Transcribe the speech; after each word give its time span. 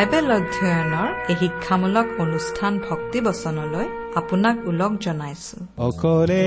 Bible 0.00 0.30
অধ্যয়নৰ 0.30 1.08
এই 1.28 1.36
শিক্ষামূলক 1.40 2.06
অনুষ্ঠান 2.18 2.72
ভক্তিবচনলৈ 2.90 3.86
আপোনাক 4.14 4.56
ওলগ 4.68 4.92
জনাইছো। 5.00 5.56
অকলে 5.82 6.44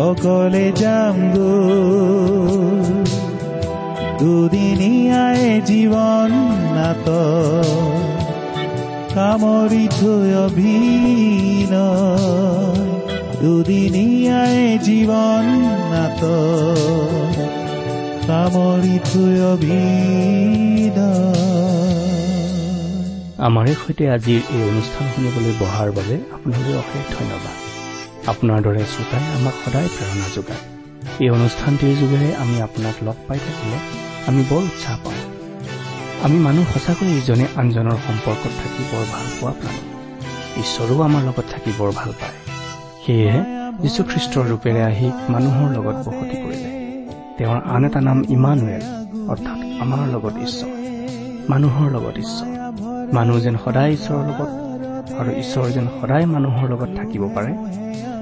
অকলে 0.00 0.72
যাম 0.76 1.16
গৈ। 1.36 3.04
দুদিনীয়াই 4.18 5.60
জীৱন 5.66 6.32
নাট 6.76 7.06
কামৰি 9.16 9.84
থৈ 9.98 10.28
অভিন 10.46 11.72
দুদিনীয়াই 13.42 14.60
জীৱন 14.86 15.46
নাট 15.92 16.22
কামৰি 18.28 18.96
থৈ 19.10 19.36
অভিন 19.52 20.96
আমাৰে 23.48 23.72
সৈতে 23.80 24.04
আজিৰ 24.16 24.40
এই 24.54 24.62
অনুষ্ঠান 24.70 25.06
শুনিবলৈ 25.12 25.52
বহাৰ 25.62 25.88
বাবে 25.98 26.16
আপোনালৈ 26.36 26.74
অশেষ 26.82 27.04
ধন্যবাদ। 27.16 27.56
আপোনাৰ 28.32 28.58
দৰে 28.66 28.82
শ্ৰোতাই 28.92 29.24
আমাক 29.36 29.56
সদায় 29.62 29.88
প্ৰেৰণা 29.94 30.28
যোগায়। 30.36 30.62
এই 31.22 31.30
অনুষ্ঠানটিৰ 31.36 31.94
যোগেৰে 32.00 32.28
আমি 32.42 32.56
আপোনাক 32.66 32.96
লগ 33.06 33.16
পাই 33.28 33.38
থাকিলে 33.46 33.78
আমি 34.28 34.42
বৰ 34.50 34.64
আমি 36.24 36.38
মানুহ 36.38 36.64
সঁচাকৈ 36.74 37.06
ইজনে 37.20 37.46
আনজনৰ 37.56 37.96
সম্পৰ্কত 38.06 38.52
থাকি 38.60 38.82
বৰ 38.90 39.04
ভাল 39.12 39.26
পোৱা 39.38 39.52
প্ৰাণী। 39.60 39.82
ঈশ্বৰেও 40.62 41.00
আমাৰ 41.02 41.22
লগত 41.28 41.44
থাকি 41.52 41.72
বৰ 41.78 41.90
ভাল 41.96 42.10
পায়। 42.20 42.36
সেয়েহে 43.04 43.40
যীশুখ্ৰীষ্টৰ 43.82 44.44
ৰূপেৰে 44.50 44.82
আহি 44.82 45.08
মানুহৰ 45.34 45.68
লগত 45.76 45.96
বসতি 46.06 46.36
কৰিলে। 46.42 46.70
তেওঁৰ 47.38 47.58
আন 47.74 47.84
এটা 47.84 48.00
নাম 48.00 48.18
ইমানুৱেল 48.28 48.82
অৰ্থাৎ 49.28 49.58
আমাৰ 49.84 50.04
লগত 50.14 50.34
ঈশ্বৰ 50.46 50.70
মানুহৰ 51.48 51.86
লগত 51.90 52.16
ঈশ্বৰ। 52.24 52.48
মানুহ 53.12 53.36
যেন 53.40 53.56
সদায় 53.64 53.92
ঈশ্বৰৰ 53.92 54.22
লগত 54.30 54.50
আৰু 55.20 55.30
ঈশ্বৰ 55.42 55.66
যেন 55.76 55.86
সদায় 56.00 56.26
মানুহৰ 56.26 56.66
লগত 56.72 56.90
থাকিব 56.98 57.22
পাৰে 57.34 57.52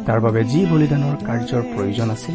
তাৰ 0.06 0.18
বাবে 0.20 0.40
যি 0.44 0.60
বলিদানৰ 0.70 1.16
কাৰ্যৰ 1.26 1.62
প্ৰয়োজন 1.72 2.08
আছে 2.10 2.32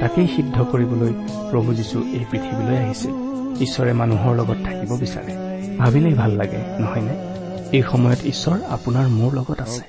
তাকেই 0.00 0.28
সিদ্ধ 0.36 0.56
কৰিবলৈ 0.72 1.12
প্ৰভু 1.50 1.68
যীশু 1.74 1.98
এই 2.18 2.24
পৃথিৱীলৈ 2.30 2.76
আহিছিল। 2.84 3.27
ঈশ্বৰে 3.60 3.92
মানুহৰ 3.92 4.34
লগত 4.34 4.56
থাকিব 4.64 4.96
বিচাৰে। 4.96 5.32
ভাবিলেই 5.78 6.14
ভাল 6.14 6.30
লাগে 6.30 6.56
নহয়নে? 6.56 7.38
এই 7.72 7.82
সময়ত 7.82 8.18
ঈশ্বৰ 8.24 8.58
আপোনাৰ 8.70 9.08
মোৰ 9.08 9.32
লগত 9.32 9.60
আছে। 9.60 9.80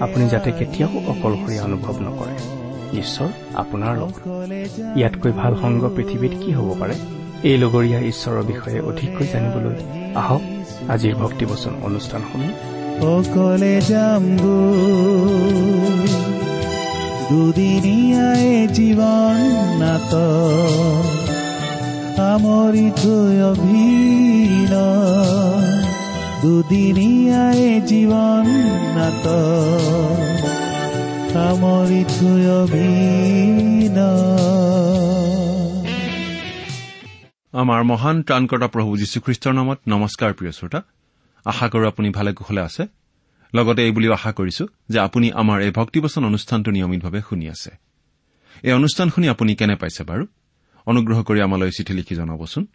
আপুনি 0.00 0.28
যাতে 0.28 0.52
কেতিয়াও 0.52 0.98
অকলশৰীয়া 1.10 1.62
অনুভৱ 1.62 1.94
নকৰে। 2.00 2.64
ঈশ্বৰ 2.98 3.28
আপোনাৰ 3.54 3.96
লগত। 3.96 4.28
ইয়াতকৈ 4.96 5.32
ভাল 5.32 5.54
সংগ 5.54 5.96
পৃথিৱীত 5.96 6.32
কি 6.40 6.52
হ'ব 6.52 6.74
পাৰে? 6.80 6.94
এই 7.42 7.58
লগৰীয়া 7.58 8.00
ঈশ্বৰৰ 8.00 8.42
বিষয়ে 8.42 8.80
অধিককৈ 8.80 9.26
জানিবলৈ 9.32 9.76
আহক। 10.14 10.40
আজিৰ 10.88 11.14
ভক্তিবচন 11.14 11.74
অনুষ্ঠানসমূহ 11.82 12.50
অকলে 13.04 13.80
যাম 13.80 14.36
দুদিনীয়াই 17.30 18.68
জীৱন 18.68 19.38
নাট 19.80 20.14
সামৰি 22.24 22.88
অভিন 23.50 24.72
দুদিনীয়াই 26.42 27.62
জীৱন 27.80 28.46
নাট 28.96 29.24
সামৰি 31.32 32.02
থৈ 32.14 32.42
অভিন 32.62 33.96
আমাৰ 37.60 37.80
মহান 37.90 38.16
ত্ৰাণকৰ্তা 38.22 38.68
প্ৰভু 38.74 38.90
যীশুখ্ৰীষ্টৰ 39.00 39.54
নামত 39.58 39.78
নমস্কাৰ 39.88 40.30
প্ৰিয় 40.38 40.52
শ্ৰোতা। 40.58 40.80
আশা 41.44 41.66
কৰো 41.68 41.84
আপুনি 41.92 42.08
ভালে 42.10 42.30
কুশলে 42.32 42.60
আছে। 42.68 42.82
লগতে 43.54 43.80
এই 43.86 43.92
বুলিও 43.96 44.12
আশা 44.12 44.30
কৰিছো 44.32 44.64
যে 44.88 44.98
আপুনি 45.06 45.26
আমাৰ 45.40 45.58
এই 45.66 45.72
ভক্তিবচন 45.78 46.22
অনুষ্ঠানটো 46.24 46.70
নিয়মিতভাৱে 46.76 47.20
শুনি 47.28 47.46
আছে। 47.54 47.70
এই 48.62 48.72
অনুষ্ঠান 48.72 49.06
শুনি 49.14 49.26
আপুনি 49.28 49.52
কেনে 49.54 49.76
পাইছে 49.76 50.04
বাৰু? 50.04 50.24
অনুগ্ৰহ 50.86 51.22
কৰি 51.22 51.40
আমালৈ 51.40 51.70
চিঠি 51.70 51.92
লিখি 51.92 52.14
জনাবচোন। 52.14 52.66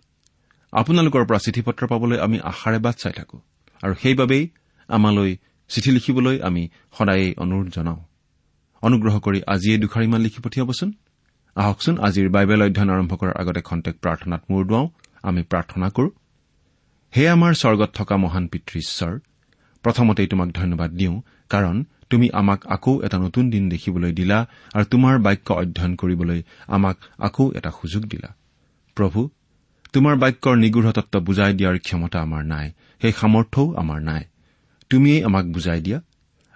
আপোনালোকৰ 0.71 1.25
পৰা 1.25 1.39
চিঠি 1.39 1.61
পত্ৰ 1.61 1.87
পাবলৈ 1.87 2.17
আমি 2.19 2.39
আশাৰে 2.39 2.79
বাট 2.79 2.95
চাই 2.95 3.13
থাকো। 3.13 3.41
আৰু 3.83 3.93
সেইবাবেই 4.01 4.49
আমালৈ 4.87 5.37
চিঠি 5.69 5.91
লিখিবলৈ 5.91 6.41
আমি 6.41 6.69
সদায়েই 6.97 7.35
অনুৰোধ 7.37 7.67
জনাওঁ। 7.75 7.99
অনুগ্ৰহ 8.81 9.19
কৰি 9.19 9.41
আজিয়েই 9.47 9.79
দুখাৰিমান 9.79 10.21
লিখি 10.21 10.39
পঠিয়াবচোন। 10.41 10.93
আহকচোন 11.55 11.97
আজিৰ 11.97 12.29
বাইবেল 12.29 12.61
অধ্যয়ন 12.63 12.89
আৰম্ভ 12.89 13.15
কৰাৰ 13.15 13.35
আগতে 13.41 13.61
খন্তেক 13.61 13.95
প্ৰাৰ্থনাত 13.99 14.41
মূৰ 14.49 14.65
দুৱাওঁ। 14.65 14.87
আমি 15.23 15.41
প্ৰাৰ্থনা 15.43 15.89
কৰো। 15.89 16.09
হে 17.13 17.29
আমাৰ 17.29 17.53
স্বৰ্গত 17.53 17.89
থকা 17.93 18.17
মহান 18.17 18.47
পিতৃ 18.47 18.79
ঈশ্বৰ 18.79 19.19
প্ৰথমতেই 19.83 20.27
তোমাক 20.27 20.49
ধন্যবাদ 20.51 20.91
দিওঁ 20.91 21.21
কাৰণ 21.49 21.85
তুমি 22.09 22.27
আমাক 22.31 22.59
আকৌ 22.67 22.93
এটা 23.01 23.17
নতুন 23.17 23.49
দিন 23.49 23.63
দেখিবলৈ 23.69 24.11
দিলা 24.11 24.37
আৰু 24.73 24.85
তোমাৰ 24.85 25.15
বাক্য 25.19 25.47
অধ্যয়ন 25.53 25.93
কৰিবলৈ 25.95 26.39
আমাক 26.67 26.97
আকৌ 27.19 27.45
এটা 27.55 27.71
সুযোগ 27.71 28.03
দিলা। 28.03 28.29
প্ৰভু 28.97 29.19
তোমাৰ 29.93 30.15
বাক্যৰ 30.15 30.55
নিগৃঢ় 30.55 30.91
তত্ব 30.91 31.13
বুজাই 31.19 31.51
দিয়াৰ 31.53 31.75
ক্ষমতা 31.79 32.17
আমাৰ 32.21 32.43
নাই 32.45 32.67
সেই 33.01 33.11
সামৰ্থ্যও 33.11 33.67
আমাৰ 33.75 33.99
নাই। 34.01 34.23
তুমিয়েই 34.89 35.23
আমাক 35.23 35.45
বুজাই 35.45 35.79
দিয়া। 35.81 35.99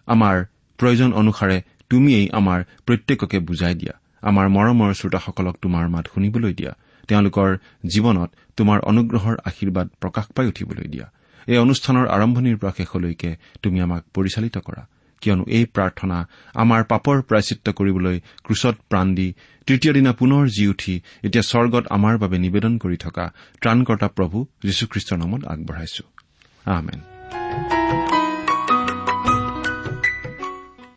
আমাৰ 0.08 0.36
প্ৰয়োজন 0.80 1.10
অনুসাৰে 1.14 1.58
তুমিয়েই 1.90 2.28
আমাৰ 2.30 2.60
প্ৰত্যেককে 2.86 3.38
বুজাই 3.40 3.74
দিয়া। 3.74 3.94
আমাৰ 4.22 4.46
মৰমৰ 4.50 4.90
শ্ৰোতাসকলক 4.94 5.56
তোমাৰ 5.62 5.86
মাত 5.90 6.06
শুনিবলৈ 6.14 6.54
দিয়া। 6.54 6.74
তেওঁলোকৰ 7.08 7.50
জীৱনত 7.86 8.30
তোমাৰ 8.58 8.80
অনুগ্ৰহৰ 8.80 9.36
আশীৰ্বাদ 9.46 9.88
প্ৰকাশ 10.02 10.26
পাই 10.36 10.46
উঠিবলৈ 10.48 10.88
দিয়া। 10.88 11.08
এই 11.48 11.58
অনুষ্ঠানৰ 11.58 12.06
আৰম্ভণিৰ 12.08 12.58
পৰা 12.58 12.72
শেষলৈকে 12.78 13.30
তুমি 13.62 13.78
আমাক 13.82 14.02
পৰিচালিত 14.14 14.58
কৰা। 14.58 14.84
কিয়নো 15.24 15.44
এই 15.58 15.66
প্ৰাৰ্থনা 15.76 16.18
আমাৰ 16.64 16.82
পাপৰ 16.92 17.16
প্ৰায়চিত্ৰ 17.30 17.68
কৰিবলৈ 17.80 18.16
ক্ৰুচত 18.46 18.76
প্ৰাণ 18.90 19.08
দি 19.16 19.28
তৃতীয় 19.68 19.92
দিনা 19.94 20.12
পুনৰ 20.20 20.44
জি 20.56 20.64
উঠি 20.68 20.96
এতিয়া 21.24 21.44
স্বৰ্গত 21.52 21.84
আমাৰ 21.90 22.14
বাবে 22.18 22.38
নিবেদন 22.46 22.74
কৰি 22.78 22.98
থকা 22.98 23.26
ত্ৰাণকৰ্তা 23.62 24.08
প্ৰভু 24.18 24.38
যীশুখ্ৰীষ্টৰ 24.66 25.18
নামত 25.18 25.42
আগবঢ়াইছো। 25.54 26.04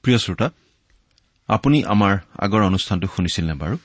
প্ৰিয় 0.03 0.19
শ্ৰোতা 0.19 0.47
আপুনি 1.49 1.79
আমাৰ 1.85 2.15
আগৰ 2.39 2.63
অনুষ্ঠানটো 2.71 3.07
শুনিছিল 3.17 3.45
নে 3.47 3.55
বাৰু? 3.63 3.77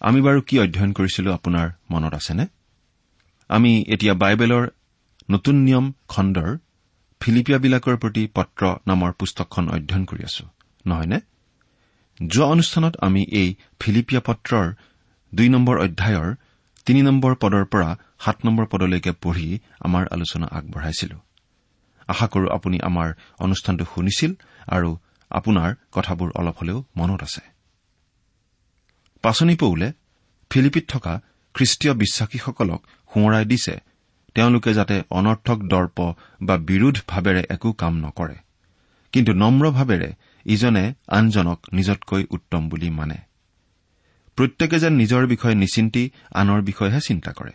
আমি 0.00 0.20
বাৰু 0.26 0.40
কি 0.48 0.54
অধ্যয়ন 0.60 0.92
কৰিছিলো 0.92 1.28
আপোনাৰ 1.32 1.66
মনত 1.90 2.12
আছেনে? 2.14 2.44
আমি 3.50 3.72
এতিয়া 3.88 4.14
বাইবেলৰ 4.14 4.64
নতুন 5.30 5.56
নিয়ম 5.66 5.86
খণ্ডৰ 6.08 6.50
ফিলিপিয়াবিলাকৰ 7.20 7.96
প্ৰতি 7.96 8.28
পত্ৰ 8.34 8.74
নামৰ 8.86 9.12
পুস্তকখন 9.12 9.68
অধ্যয়ন 9.68 10.04
কৰি 10.04 10.22
আছো। 10.24 10.44
নহয়নে? 10.86 11.20
যোৱা 12.26 12.46
অনুষ্ঠানত 12.46 12.96
আমি 13.00 13.26
এই 13.32 13.54
ফিলিপিয়া 13.80 14.20
পত্ৰৰ 14.20 14.72
দুই 15.34 15.48
নম্বৰ 15.48 15.78
অধ্যায়ৰ 15.78 16.34
তিনি 16.86 17.02
নম্বৰ 17.02 17.34
পদৰ 17.34 17.64
পৰা 17.64 17.96
সাত 18.20 18.44
নম্বৰ 18.44 18.66
পদলৈকে 18.66 19.12
পঢ়ি 19.12 19.58
আমাৰ 19.80 20.06
আলোচনা 20.10 20.46
আগবঢ়াইছিলো। 20.46 21.18
আশা 22.08 22.26
কৰো 22.26 22.48
আপুনি 22.48 22.78
আমাৰ 22.82 23.12
অনুষ্ঠানটো 23.38 23.84
শুনিছিল 23.94 24.34
আৰু 24.66 24.96
আপোনাৰ 25.30 25.74
কথাবোৰ 25.92 26.30
অলপ 26.34 26.56
হলেও 26.60 26.84
মনত 26.96 27.22
আছে। 27.22 27.40
পাচনি 29.22 29.56
পৌলে 29.56 29.92
ফিলিপিত 30.50 30.84
থকা 30.88 31.20
খ্ৰীষ্টীয় 31.54 31.94
বিশ্বাসীসকলক 31.94 32.86
সোঁৱৰাই 33.14 33.44
দিছে 33.44 33.89
তেওঁলোকে 34.34 34.74
যাতে 34.74 35.02
অনৰ্থক 35.10 35.58
দৰ্প 35.62 36.12
বা 36.42 36.58
বিৰোধ 36.58 36.98
ভাৱেৰে 37.06 37.44
একো 37.50 37.72
কাম 37.72 37.96
নকৰে। 37.96 38.34
কিন্তু 39.12 39.32
নম্ৰভাৱেৰে 39.32 40.12
ইজনে 40.44 40.94
আনজনক 41.08 41.66
নিজতকৈ 41.72 42.26
উত্তম 42.30 42.68
বুলি 42.68 42.90
মানে। 42.90 43.14
প্ৰত্যেকে 44.36 44.78
যেন 44.78 44.92
নিজৰ 44.92 45.26
বিষয়ে 45.26 45.54
নিচিন্তি 45.54 46.10
আনৰ 46.34 46.62
বিষয়েহে 46.62 47.00
চিন্তা 47.00 47.32
কৰে। 47.32 47.50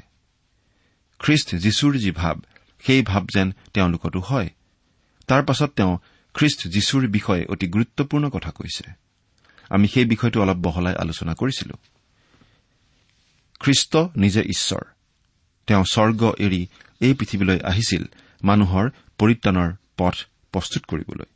খ্ৰীষ্ট 1.19 1.55
যীশুৰ 1.55 1.97
যি 1.97 2.11
ভাৱ 2.11 2.35
সেই 2.79 3.01
ভাৱ 3.01 3.21
যেন 3.33 3.51
তেওঁলোকতো 3.73 4.19
হয়। 4.19 4.49
তাৰ 5.27 5.43
পাছত 5.43 5.69
তেওঁ 5.69 5.97
খ্ৰীষ্ট 6.33 6.67
যীশুৰ 6.67 7.07
বিষয়ে 7.07 7.45
অতি 7.45 7.67
গুৰুত্বপূৰ্ণ 7.67 8.29
কথা 8.29 8.51
কৈছে। 8.51 8.91
আমি 9.69 9.87
সেই 9.87 10.05
বিষয়টো 10.05 10.41
অলপ 10.41 10.55
বহলাই 10.55 10.95
আলোচনা 10.95 11.33
কৰিছিলো। 11.33 11.75
খ্ৰীষ্ট 13.59 13.97
নিজে 13.97 14.41
ঈশ্বৰ। 14.41 14.94
তেওঁ 15.67 15.83
স্বৰ্গ 15.91 16.21
এৰি 16.37 16.61
এই 17.01 17.13
পৃথিৱীলৈ 17.13 17.59
আহিছিল 17.63 18.03
মানুহৰ 18.43 18.85
পৰিত্ৰাণৰ 19.19 19.69
পথ 19.97 20.15
প্ৰস্তুত 20.51 20.83
কৰিবলৈ। 20.85 21.27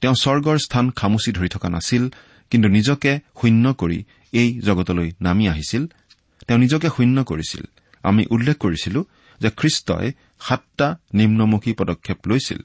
তেওঁ 0.00 0.14
স্বৰ্গৰ 0.14 0.58
স্থান 0.58 0.90
খামুচি 0.90 1.30
ধৰি 1.32 1.48
থকা 1.48 1.68
নাছিল 1.68 2.02
কিন্তু 2.50 2.68
নিজকে 2.68 3.20
শূন্য 3.40 3.64
কৰি 3.72 3.98
এই 4.32 4.48
জগতলৈ 4.60 5.08
নামি 5.20 5.48
আহিছিল। 5.48 5.82
তেওঁ 6.46 6.58
নিজকে 6.58 6.88
শূন্য 6.96 7.24
কৰিছিল। 7.24 7.62
আমি 8.02 8.22
উল্লেখ 8.30 8.56
কৰিছিলো 8.56 9.00
যে 9.40 9.50
খ্ৰীষ্টই 9.50 10.12
সাতটা 10.40 10.98
নিম্নমুখী 11.14 11.72
পদক্ষেপ 11.72 12.18
লৈছিল। 12.28 12.60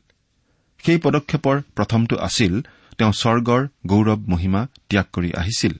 সেই 0.83 0.98
পদক্ষেপৰ 0.98 1.56
প্ৰথমটো 1.75 2.15
আছিল 2.18 2.54
তেওঁ 2.98 3.12
স্বৰ্গৰ 3.12 3.62
গৌৰৱ 3.88 4.19
মহিমা 4.27 4.62
ত্যাগ 4.89 5.06
কৰি 5.13 5.30
আহিছিল। 5.33 5.74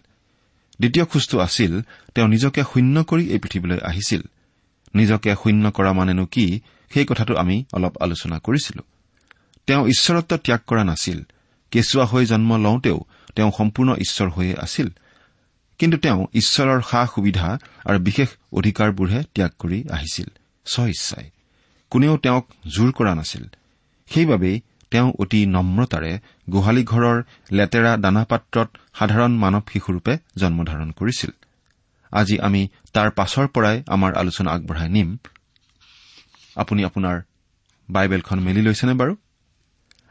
দ্বিতীয় 0.80 1.06
খোজটো 1.06 1.40
আছিল 1.40 1.82
তেওঁ 2.16 2.28
নিজকে 2.28 2.62
শূন্য 2.74 3.04
কৰি 3.04 3.24
এই 3.30 3.40
পৃথিৱীলৈ 3.40 3.80
আহিছিল। 3.82 4.22
নিজকে 4.96 5.36
শূন্য 5.44 5.72
কৰা 5.72 5.94
মানেনো 5.94 6.26
কি? 6.26 6.60
সেই 6.94 7.06
কথাটো 7.06 7.36
আমি 7.36 7.64
অলপ 7.74 8.02
আলোচনা 8.02 8.40
কৰিছিলো। 8.40 8.84
তেওঁ 9.68 9.88
ঈশ্বৰত্ব 9.88 10.38
ত্যাগ 10.38 10.60
কৰা 10.68 10.84
নাছিল। 10.84 11.22
কেঁচুৱা 11.72 12.06
হৈ 12.06 12.26
জন্ম 12.26 12.56
লওঁতেও 12.56 13.06
তেওঁ 13.36 13.52
সম্পূৰ্ণ 13.58 13.96
ঈশ্বৰ 13.96 14.30
হৈয়ে 14.30 14.56
আছিল। 14.58 14.90
কিন্তু 15.78 15.98
তেওঁ 15.98 16.26
ঈশ্বৰৰ 16.34 16.82
সা 16.82 17.08
সুবিধা 17.16 17.58
আৰু 17.86 18.00
বিশেষ 18.00 18.28
অধিকাৰবোৰহে 18.54 19.24
ত্যাগ 19.34 19.52
কৰি 19.60 19.84
আহিছিল। 19.92 20.28
স্ব 20.66 20.88
ইচ্ছাই 20.88 21.30
কোনেও 21.90 22.18
তেওঁক 22.18 22.48
জোৰ 22.68 22.92
কৰা 22.92 23.16
নাছিল। 23.16 23.44
সেইবাবেই 24.10 24.62
তেওঁ 24.92 25.14
অতি 25.20 25.46
নম্ৰতাৰে 25.46 26.20
গোহালি 26.50 26.84
ঘৰৰ 26.84 27.24
লেতেৰা 27.52 27.98
দানাপাত্ৰত 27.98 28.70
সাধাৰণ 29.00 29.32
মানৱ 29.32 29.62
শিশুৰূপে 29.74 30.18
জন্মধাৰণ 30.38 30.92
কৰিছিল। 30.92 31.32
আজি 32.12 32.40
আমি 32.40 32.68
তাৰ 32.94 33.12
পাছৰ 33.12 33.48
পৰাই 33.48 33.84
আমাৰ 33.88 34.16
আলোচনা 34.16 34.52
আগবঢ়াই 34.52 34.90
নিম। 34.90 35.18
আপুনি 36.56 36.84
আপোনাৰ 36.84 37.22
বাইবেলখন 37.90 38.40
মেলি 38.40 38.62
লৈছেনে 38.62 38.94
বাৰু? 38.94 39.16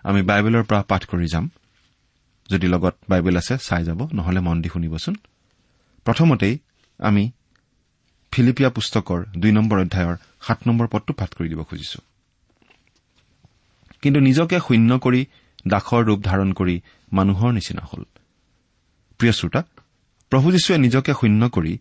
আমি 0.03 0.23
বাইবেলৰ 0.23 0.63
পৰা 0.63 0.83
পাঠ 0.83 1.07
কৰি 1.07 1.27
যাম। 1.27 1.51
যদি 2.51 2.67
লগত 2.67 2.95
বাইবেল 3.09 3.37
আছে 3.37 3.59
চাই 3.59 3.85
যাব 3.85 4.09
নহলে 4.13 4.41
মন 4.41 4.63
দি 4.63 4.69
শুনিবচোন। 4.69 5.15
প্ৰথমতেই 6.05 6.59
আমি 6.99 7.31
ফিলিপিয়া 8.33 8.71
পুস্তকৰ 8.71 9.25
দুই 9.39 9.53
নম্বৰ 9.53 9.81
অধ্যায়ৰ 9.81 10.17
সাত 10.41 10.59
নম্বৰ 10.67 10.87
পদটো 10.87 11.13
পাঠ 11.13 11.35
কৰি 11.35 11.49
দিব 11.49 11.63
খুজিছো। 11.63 11.99
কিন্তু 14.03 14.21
নিজকে 14.21 14.61
শূন্য 14.61 14.99
কৰি 14.99 15.27
দাসৰ 15.69 16.05
ৰূপ 16.05 16.21
ধাৰণ 16.21 16.53
কৰি 16.53 16.81
মানুহৰ 17.13 17.53
নিচিনা 17.53 17.83
হ'ল। 17.93 18.05
প্ৰিয় 19.19 19.33
শ্ৰোতা 19.33 19.63
প্ৰভু 20.31 20.53
যীশুৱে 20.53 20.79
নিজকে 20.79 21.13
শূন্য 21.13 21.49
কৰি 21.49 21.79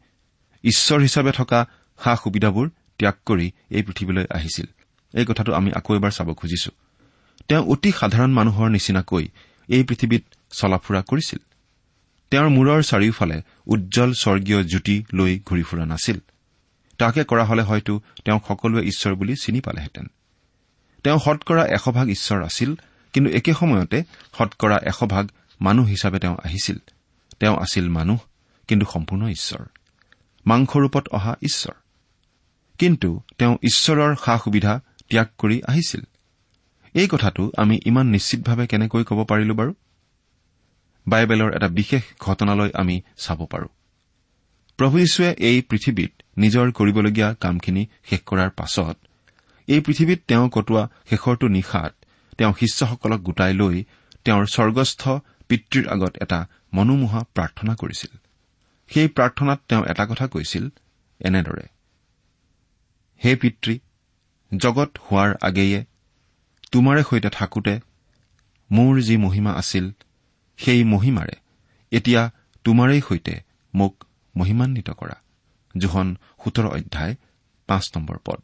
ঈশ্বৰ 0.63 1.00
হিচাপে 1.00 1.31
থকা 1.31 1.65
সা 2.03 2.15
সুবিধাবোৰ 2.15 2.69
ত্যাগ 3.00 3.13
কৰি 3.25 3.51
এই 3.69 3.83
পৃথিৱীলৈ 3.83 4.25
আহিছিল। 4.30 4.65
এই 5.13 5.25
কথাটো 5.25 5.53
আমি 5.53 5.71
আকৌ 5.71 5.95
এবাৰ 5.95 6.12
চাব 6.12 6.33
খুজিছো। 6.33 6.71
তেওঁ 7.47 7.65
অতি 7.65 7.92
সাধাৰণ 7.92 8.31
মানুহৰ 8.31 8.69
নিচিনাকৈ 8.69 9.27
এই 9.68 9.83
পৃথিৱীত 9.83 10.24
চলাফুৰা 10.51 11.01
কৰিছিল। 11.01 11.39
তেওঁৰ 12.31 12.50
মূৰৰ 12.50 12.83
চাৰিওফালে 12.83 13.42
উজ্জ্বল 13.68 14.13
স্বৰ্গীয় 14.13 14.63
জ্যোতি 14.63 15.06
লৈ 15.13 15.39
ঘূৰি 15.45 15.63
ফুৰা 15.63 15.86
নাছিল। 15.86 16.19
তাকে 16.98 17.24
কৰা 17.24 17.45
হলে 17.45 17.62
হয়তো 17.62 18.01
তেওঁক 18.25 18.48
সকলোৱে 18.48 18.81
ঈশ্বৰ 18.81 19.15
বুলি 19.15 19.36
চিনি 19.36 19.62
পালেহেঁতেন। 19.62 20.07
তেওঁ 21.03 21.19
শতকৰা 21.19 21.65
এশভাগ 21.65 22.09
ঈশ্বৰ 22.09 22.44
আছিল 22.44 22.75
কিন্তু 23.13 23.31
একে 23.31 23.53
সময়তে 23.53 24.03
শতকৰা 24.38 24.77
এশভাগ 24.77 25.30
মানুহ 25.62 25.86
হিচাপে 25.86 26.19
তেওঁ 26.19 26.38
আহিছিল। 26.44 26.77
তেওঁ 27.39 27.57
আছিল 27.57 27.89
মানুহ। 27.89 28.18
কিন্তু 28.67 28.85
সম্পূৰ্ণ 28.85 29.27
ঈশ্বৰ। 29.27 29.65
মাংসৰূপত 30.47 31.07
অহা 31.09 31.35
ঈশ্বৰ। 31.41 31.73
কিন্তু 32.79 33.21
তেওঁ 33.38 33.57
ঈশ্বৰৰ 33.62 34.15
সা 34.15 34.38
সুবিধা 34.38 34.81
ত্যাগ 35.09 35.27
কৰি 35.38 35.62
আহিছিল। 35.67 36.01
এই 36.94 37.07
কথাটো 37.07 37.51
আমি 37.57 37.79
ইমান 37.85 38.07
নিশ্চিতভাৱে 38.07 38.67
কেনেকৈ 38.67 39.03
ক'ব 39.03 39.23
পাৰিলো 39.23 39.53
বাৰু? 39.53 39.73
বাইবেলৰ 41.07 41.56
এটা 41.56 41.67
বিশেষ 41.67 42.03
ঘটনালৈ 42.19 42.69
আমি 42.73 43.01
চাব 43.17 43.45
পাৰো। 43.45 43.67
প্ৰভু 44.77 45.00
যীশুৱে 45.00 45.35
এই 45.38 45.62
পৃথিৱীত 45.62 46.12
নিজৰ 46.38 46.71
কৰিবলগীয়া 46.71 47.33
কামখিনি 47.33 47.88
শেষ 48.09 48.19
কৰাৰ 48.25 48.50
পাছত 48.50 48.97
এই 49.67 49.79
পৃথিৱীত 49.79 50.21
তেওঁ 50.27 50.50
কটোৱা 50.50 50.89
শেষৰটো 51.09 51.47
নিশাত 51.47 52.06
তেওঁ 52.38 52.53
শিষ্যসকলক 52.59 53.19
গোটাই 53.19 53.53
লৈ 53.53 53.83
তেওঁৰ 54.25 54.45
স্বৰ্গস্থ 54.45 55.09
পিতৃৰ 55.47 55.88
আগত 55.88 56.17
এটা 56.21 56.47
মনোমোহা 56.73 57.23
প্ৰাৰ্থনা 57.33 57.75
কৰিছিল। 57.75 58.17
সেই 58.90 59.08
প্ৰাৰ্থনাত 59.08 59.60
তেওঁ 59.70 59.84
এটা 59.86 60.06
কথা 60.06 60.28
কৈছিল 60.28 60.70
এনেদৰে 61.20 61.66
হে 63.22 63.36
পিতৃ 63.36 63.74
জগত 64.58 64.92
হোৱাৰ 65.06 65.30
আগেয়ে 65.42 65.86
তোমাৰে 66.72 67.02
সৈতে 67.04 67.30
থাকোতে 67.30 67.80
মোৰ 68.72 69.02
যি 69.02 69.18
মহিমা 69.18 69.52
আছিল 69.54 69.92
সেই 70.58 70.84
মহিমাৰে 70.84 71.36
এতিয়া 71.92 72.22
তোমাৰেই 72.64 73.02
সৈতে 73.02 73.36
মোক 73.74 73.94
মহিমান্বিত 74.36 74.90
কৰা 74.90 75.18
জোহন 75.78 76.18
সোতৰ 76.44 76.66
অধ্যায় 76.66 77.16
পাঁচ 77.68 77.84
নম্বৰ 77.96 78.18
পদ। 78.26 78.40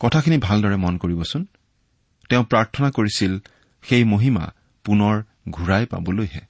কথাখিনি 0.00 0.38
ভালদৰে 0.38 0.76
মন 0.76 0.94
কৰিবচোন। 0.98 1.42
তেওঁ 2.28 2.44
প্ৰাৰ্থনা 2.44 2.90
কৰিছিল 2.90 3.32
সেই 3.82 4.04
মহিমা 4.04 4.44
পুনৰ 4.84 5.22
ঘূৰাই 5.50 5.84
পাবলৈহে। 5.86 6.40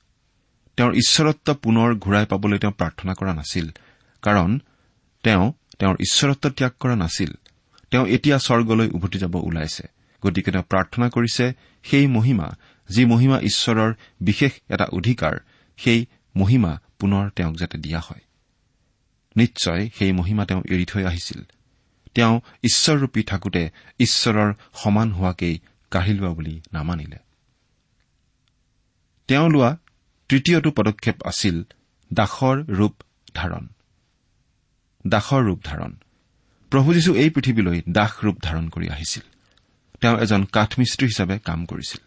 তেওঁৰ 0.76 0.94
ঈশ্বৰত্ব 0.94 1.54
পুনৰ 1.54 1.94
ঘূৰাই 1.94 2.26
পাবলৈ 2.26 2.58
তেওঁ 2.58 2.72
প্ৰাৰ্থনা 2.72 3.14
কৰা 3.14 3.34
নাছিল। 3.34 3.70
কাৰণ 4.22 4.60
তেওঁ 5.22 5.52
তেওঁৰ 5.78 5.94
ঈশ্বৰত্ব 5.94 6.50
ত্যাগ 6.50 6.72
কৰা 6.80 6.96
নাছিল। 6.96 7.32
তেওঁ 7.90 8.06
এতিয়া 8.06 8.38
স্বৰ্গলৈ 8.38 8.88
উভতি 8.88 9.18
যাব 9.18 9.34
ওলাইছে। 9.34 9.88
গতিকে 10.26 10.50
তেওঁ 10.50 10.62
প্ৰাৰ্থনা 10.62 11.08
কৰিছে 11.08 11.52
সেই 11.82 12.06
মহিমা 12.06 12.50
যি 12.88 13.04
মহিমা 13.04 13.40
ঈশ্বৰৰ 13.40 13.94
বিশেষ 14.20 14.52
এটা 14.68 14.84
অধিকাৰ 14.84 15.36
সেই 15.76 16.06
মহিমা 16.36 16.80
পুনৰ 16.98 17.30
তেওঁক 17.30 17.56
যাতে 17.56 17.78
দিয়া 17.78 18.00
হয়। 18.00 18.20
নিশ্চয় 19.36 19.90
সেই 19.98 20.12
মহিমা 20.12 20.46
তেওঁ 20.46 20.62
এৰি 20.70 20.84
থৈ 20.84 21.04
আহিছিল। 21.04 21.42
তেওঁ 22.14 22.40
ঈশ্বৰৰূপী 22.64 23.22
থাকোতে 23.22 23.70
ঈশ্বৰৰ 23.98 24.52
সমান 24.74 25.12
হোৱাকেই 25.12 25.58
কাঢ়ি 25.90 26.14
লোৱা 26.14 26.30
বুলি 26.30 26.60
নামানিলে। 26.72 27.16
তেওঁ 29.28 29.50
লোৱা 29.50 29.76
তৃতীয়টো 30.28 30.70
পদক্ষেপ 30.70 31.16
আছিল 31.24 31.62
দাসৰ 32.12 32.64
ৰূপ 32.68 32.94
ধাৰণ। 33.34 33.66
দাসৰ 35.06 35.42
ৰূপ 35.44 35.60
ধাৰণ। 35.64 35.92
প্ৰভু 36.70 36.94
যীশু 36.94 37.14
এই 37.14 37.30
পৃথিৱীলৈ 37.30 37.82
দাস 37.88 38.12
ৰূপ 38.24 38.36
ধাৰণ 38.42 38.68
কৰি 38.68 38.88
আহিছিল। 38.88 39.22
তেওঁ 40.00 40.18
এজন 40.18 40.44
কাঠমিস্ত্ৰী 40.44 41.06
হিচাপে 41.06 41.38
কাম 41.38 41.66
কৰিছিল। 41.66 42.00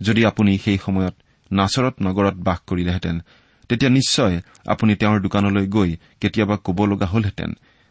যদি 0.00 0.26
আপুনি 0.26 0.58
সেই 0.58 0.78
সময়ত 0.78 1.14
নাচৰত 1.52 1.94
নগৰত 2.02 2.34
বাস 2.34 2.58
কৰিলেহেঁতেন 2.66 3.20
তেতিয়া 3.68 3.90
নিশ্চয় 3.90 4.40
আপুনি 4.66 4.96
তেওঁৰ 4.96 5.20
দোকানলৈ 5.20 5.66
গৈ 5.66 5.96
কেতিয়াবা 6.20 6.56
ক'ব 6.56 6.86
লগা 6.86 7.06
হলহেঁতেন 7.06 7.50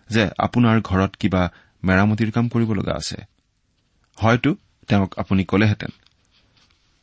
যে 0.09 0.29
আপোনাৰ 0.37 0.81
ঘৰত 0.81 1.15
কিবা 1.15 1.51
মেৰামতিৰ 1.83 2.31
কাম 2.31 2.49
কৰিব 2.49 2.73
লগা 2.73 2.93
আছে। 2.93 3.17
হয়তো 4.15 4.55
তেওঁক 4.87 5.19
আপুনি 5.19 5.43
ক'লেহেঁতেন 5.43 5.89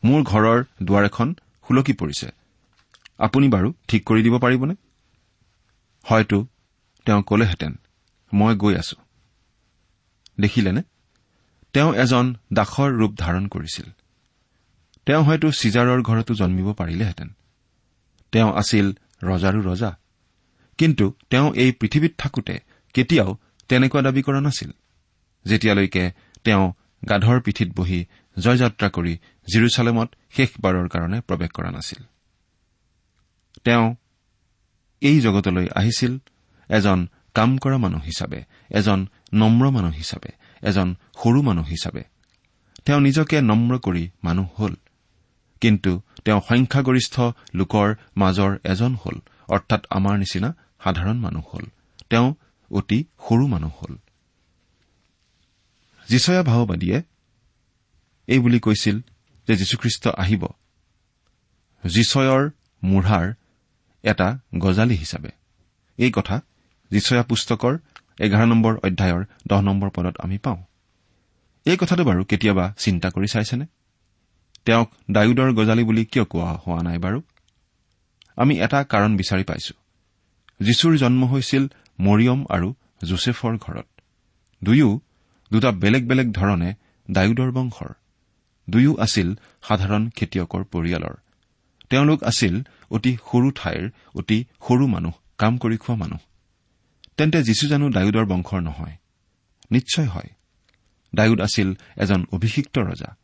মোৰ 0.04 0.22
ঘৰৰ 0.22 0.64
দুৱাৰ 0.82 1.04
এখন 1.04 1.34
সুলকি 1.70 1.92
পৰিছে। 1.92 2.30
আপুনি 3.18 3.48
বাৰু 3.48 3.72
ঠিক 3.88 4.04
কৰি 4.04 4.22
দিব 4.22 4.38
পাৰিবনে? 4.38 4.74
হয়তো 6.02 6.46
তেওঁ 7.04 7.22
ক'লেহেঁতেন 7.22 7.78
মই 8.32 8.56
গৈ 8.56 8.74
আছো। 8.74 8.96
দেখিলেনে? 10.40 10.82
তেওঁ 11.72 11.94
এজন 11.94 12.34
দাসৰ 12.52 12.90
ৰূপ 12.92 13.14
ধাৰণ 13.18 13.48
কৰিছিল। 13.48 13.84
তেওঁ 15.06 15.22
হয়তো 15.24 15.52
চিজাৰৰ 15.52 16.02
ঘৰতো 16.02 16.34
জন্মিব 16.34 16.72
পাৰিলেহেঁতেন। 16.72 17.28
তেওঁ 18.32 18.52
আছিল 18.52 18.92
ৰজাৰো 19.22 19.60
ৰজা। 19.62 19.96
কিন্তু 20.78 21.14
তেওঁ 21.30 21.54
এই 21.54 21.72
পৃথিৱীত 21.72 22.14
থাকোতে 22.18 22.58
কেতিয়াও 22.94 23.38
তেনেকুৱা 23.68 24.02
দাবী 24.02 24.22
কৰা 24.22 24.40
নাছিল। 24.40 24.70
যেতিয়ালৈকে 25.44 26.12
তেওঁ 26.44 26.72
গাধৰ 27.10 27.40
পিঠিত 27.40 27.68
বহি 27.76 28.04
জয়যাত্ৰা 28.38 28.88
কৰি 28.88 29.18
জিৰচালেমত 29.49 30.09
শেষবাৰৰ 30.37 30.87
কাৰণে 30.88 31.18
প্ৰৱেশ 31.20 31.50
কৰা 31.56 31.70
নাছিল। 31.70 32.02
তেওঁ 33.64 33.87
এই 35.02 35.20
জগতলৈ 35.20 35.66
আহিছিল 35.75 36.12
এজন 36.68 37.09
কাম 37.35 37.50
কৰা 37.59 37.76
মানুহ 37.78 38.02
হিচাপে 38.02 38.40
এজন 38.70 38.99
নম্ৰ 39.32 39.64
মানুহ 39.70 39.92
হিচাপে 39.92 40.30
এজন 40.62 40.88
সৰু 41.23 41.42
মানুহ 41.42 41.66
হিচাপে। 41.66 42.02
তেওঁ 42.85 43.00
নিজকে 43.00 43.37
নম্ৰ 43.40 43.78
কৰি 43.78 44.04
মানুহ 44.25 44.49
হ'ল 44.59 44.75
কিন্তু 45.61 45.92
তেওঁ 46.25 46.40
সংখ্যাগৰিষ্ঠ 46.49 47.14
লোকৰ 47.54 47.88
মাজৰ 48.16 48.52
এজন 48.64 48.92
হ'ল 48.94 49.16
অৰ্থাৎ 49.49 49.82
আমাৰ 49.90 50.14
নিচিনা 50.18 50.49
সাধাৰণ 50.85 51.16
মানুহ 51.20 51.44
হ'ল। 51.52 51.64
তেওঁ 52.11 52.28
অতি 52.70 52.99
সৰু 53.28 53.44
মানুহ 53.47 53.73
হ'ল। 53.80 53.94
যিচয়া 56.09 56.42
ভাওবাদীয়ে 56.42 56.99
এই 58.26 58.38
বুলি 58.38 58.59
কৈছিল 58.61 58.97
যে 59.50 59.57
যীশুখ্ৰীষ্ট 59.57 60.09
আহিব। 60.09 60.47
যিচয়ৰ 61.85 62.50
মূঢ়াৰ 62.85 63.33
এটা 64.02 64.38
গজালি 64.59 64.95
হিচাপে। 64.95 65.28
এই 65.99 66.12
কথা 66.12 66.40
যিচয়া 66.90 67.23
পুস্তকৰ 67.23 67.78
এঘাৰ 68.19 68.47
নম্বৰ 68.47 68.76
অধ্যায়ৰ 68.76 69.25
দহ 69.49 69.61
নম্বৰ 69.61 69.90
পদত 69.90 70.16
আমি 70.19 70.38
পাওঁ। 70.38 70.62
এই 71.64 71.76
কথাটো 71.76 72.04
বাৰু 72.04 72.25
কেতিয়াবা 72.25 72.75
চিন্তা 72.78 73.11
কৰি 73.11 73.26
চাইছেনে? 73.26 73.66
তেওঁক 74.64 74.92
ডায়ুদৰ 75.11 75.52
গজালি 75.52 75.85
বুলি 75.85 76.04
কিয় 76.04 76.25
কোৱা 76.25 76.52
হোৱা 76.52 76.83
নাই 76.83 76.99
বাৰু? 76.99 77.23
আমি 78.37 78.61
এটা 78.61 78.85
কাৰণ 78.85 79.16
বিচাৰি 79.16 79.45
পাইছো। 79.45 79.75
যীশুৰ 80.64 80.97
জন্ম 80.97 81.25
হৈছিল 81.25 81.66
মৰিয়ম 82.00 82.47
আৰু 82.49 82.75
জোচেফৰ 83.04 83.59
ঘৰত। 83.59 83.87
দুয়ো 84.64 85.00
দুটা 85.52 85.73
বেলেগ 85.73 86.09
বেলেগ 86.09 86.33
ধৰণে 86.33 86.75
ডায়ুদৰ 87.11 87.52
বংশৰ। 87.52 87.92
দুয়ো 88.71 88.97
আছিল 88.97 89.35
সাধাৰণ 89.62 90.11
খেতিয়কৰ 90.11 90.64
পৰিয়ালৰ। 90.64 91.14
তেওঁলোক 91.90 92.25
আছিল 92.25 92.62
অতি 92.90 93.17
সৰু 93.17 93.50
ঠাইৰ 93.50 93.90
অতি 94.14 94.45
সৰু 94.69 94.87
মানুহ 94.87 95.12
কাম 95.38 95.59
কৰি 95.59 95.76
খোৱা 95.76 95.97
মানুহ। 95.97 96.19
তেন্তে 97.17 97.43
যীশু 97.43 97.69
জানো 97.69 97.88
ডায়ুদৰ 97.88 98.25
বংশৰ 98.25 98.61
নহয়? 98.61 98.97
নিশ্চয় 99.71 100.07
হয়। 100.07 100.31
ডায়ুদ 101.14 101.40
আছিল 101.40 101.75
এজন 101.97 102.25
অভিষিক্ত 102.33 102.79
ৰজা। 102.79 103.17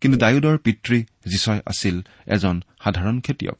কিন্তু 0.00 0.18
ডায়ুদৰ 0.18 0.58
পিতৃ 0.58 1.02
যীচয় 1.02 1.60
আছিল 1.66 2.02
এজন 2.26 2.62
সাধাৰণ 2.84 3.20
খেতিয়ক। 3.20 3.58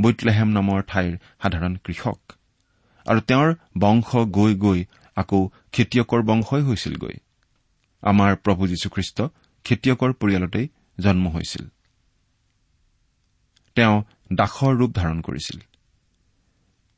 বৈতলেহেম 0.00 0.48
নামৰ 0.48 0.82
ঠাইৰ 0.82 1.16
সাধাৰণ 1.42 1.76
কৃষক। 1.76 2.32
আৰু 3.06 3.20
তেওঁৰ 3.20 3.54
বংশ 3.78 4.16
গৈ 4.16 4.54
গৈ 4.54 4.84
আকৌ 5.16 5.48
খেতিয়কৰ 5.72 6.22
বংশই 6.22 6.62
হৈছিলগৈ। 6.62 7.14
আমাৰ 8.02 8.36
প্ৰভু 8.36 8.66
যীশুখ্ৰীষ্ট 8.66 9.22
খেতিয়কৰ 9.64 10.12
পৰিয়ালতেই 10.12 10.68
জন্ম 11.00 11.28
হৈছিল। 11.28 11.64
তেওঁ 13.74 14.02
দাসৰ 14.32 14.72
ৰূপ 14.76 14.90
ধাৰণ 14.92 15.20
কৰিছিল। 15.20 15.58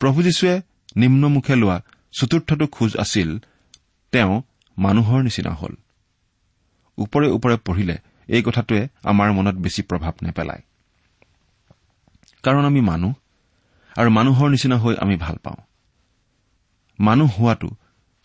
প্ৰভু 0.01 0.23
যীশুৱে 0.23 0.63
নিম্নমুখে 0.97 1.55
লোৱা 1.57 1.83
চতুৰ্থটো 2.13 2.67
খোজ 2.67 2.97
আছিল 2.97 3.39
তেওঁ 4.13 4.43
মানুহৰ 4.79 5.23
নিচিনা 5.23 5.51
হ'ল। 5.51 5.75
ওপৰে 6.99 7.29
ওপৰে 7.29 7.57
পঢ়িলে 7.57 7.99
এই 8.29 8.43
কথাটোৱে 8.43 8.89
আমাৰ 9.03 9.33
মনত 9.33 9.55
বেছি 9.55 9.83
প্ৰভাৱ 9.83 10.13
নেপেলায়। 10.23 10.63
কাৰণ 12.43 12.65
আমি 12.65 12.81
মানুহ 12.81 13.13
আৰু 13.97 14.11
মানুহৰ 14.11 14.51
নিচিনা 14.51 14.77
হৈ 14.77 14.95
আমি 14.97 15.17
ভাল 15.17 15.37
পাওঁ। 15.37 15.57
মানুহ 17.01 17.31
হোৱাটো 17.39 17.71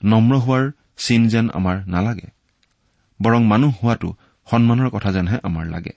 নম্ৰ 0.03 0.35
হোৱাৰ 0.35 0.71
চিন 0.97 1.27
যেন 1.27 1.49
আমাৰ 1.49 1.87
নালাগে। 1.87 2.27
বৰং 3.21 3.45
মানুহ 3.45 3.73
হোৱাটো 3.83 4.15
সন্মানৰ 4.51 4.89
কথা 4.89 5.11
যেনহে 5.11 5.37
আমাৰ 5.43 5.65
লাগে। 5.65 5.91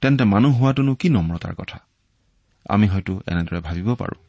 তেন্তে 0.00 0.24
মানুহ 0.24 0.58
হোৱাটোনো 0.58 0.94
কি 0.94 1.08
নম্ৰতাৰ 1.08 1.54
কথা? 1.54 1.78
আমি 2.68 2.88
হয়তো 2.88 3.20
এনেদৰে 3.26 3.60
ভাবিব 3.60 3.94
পাৰোঁ। 3.94 4.20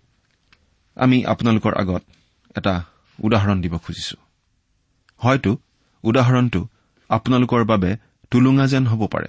আমি 0.96 1.26
আপোনালোকৰ 1.26 1.74
আগত 1.78 2.04
এটা 2.58 2.84
উদাহৰণ 3.20 3.62
দিব 3.62 3.78
খুজিছো। 3.78 4.18
হয়তো 5.18 5.58
উদাহৰণটো 6.04 6.68
আপোনালোকৰ 7.10 7.66
বাবে 7.66 7.98
টুলুঙা 8.32 8.68
যেন 8.68 8.88
হ'ব 8.88 9.08
পাৰে। 9.08 9.28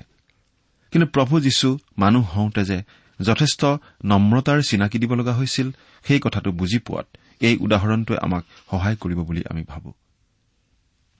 কিন্তু 0.90 1.07
প্ৰভু 1.07 1.40
যীশু 1.40 1.78
মানুহ 1.99 2.25
হওঁতে 2.30 2.64
যে 2.64 2.83
যথেষ্ট 3.21 3.64
নম্ৰতাৰ 4.04 4.62
চিনাকি 4.62 4.99
দিব 4.99 5.14
লগা 5.14 5.33
হৈছিল 5.33 5.71
সেই 6.04 6.21
কথাটো 6.21 6.52
বুজি 6.52 6.78
পোৱাত 6.78 7.07
এই 7.40 7.57
উদাহৰণটোৱে 7.57 8.18
আমাক 8.18 8.45
সহায় 8.71 8.97
কৰিব 8.97 9.18
বুলি 9.18 9.42
আমি 9.50 9.64
ভাবো। 9.68 9.92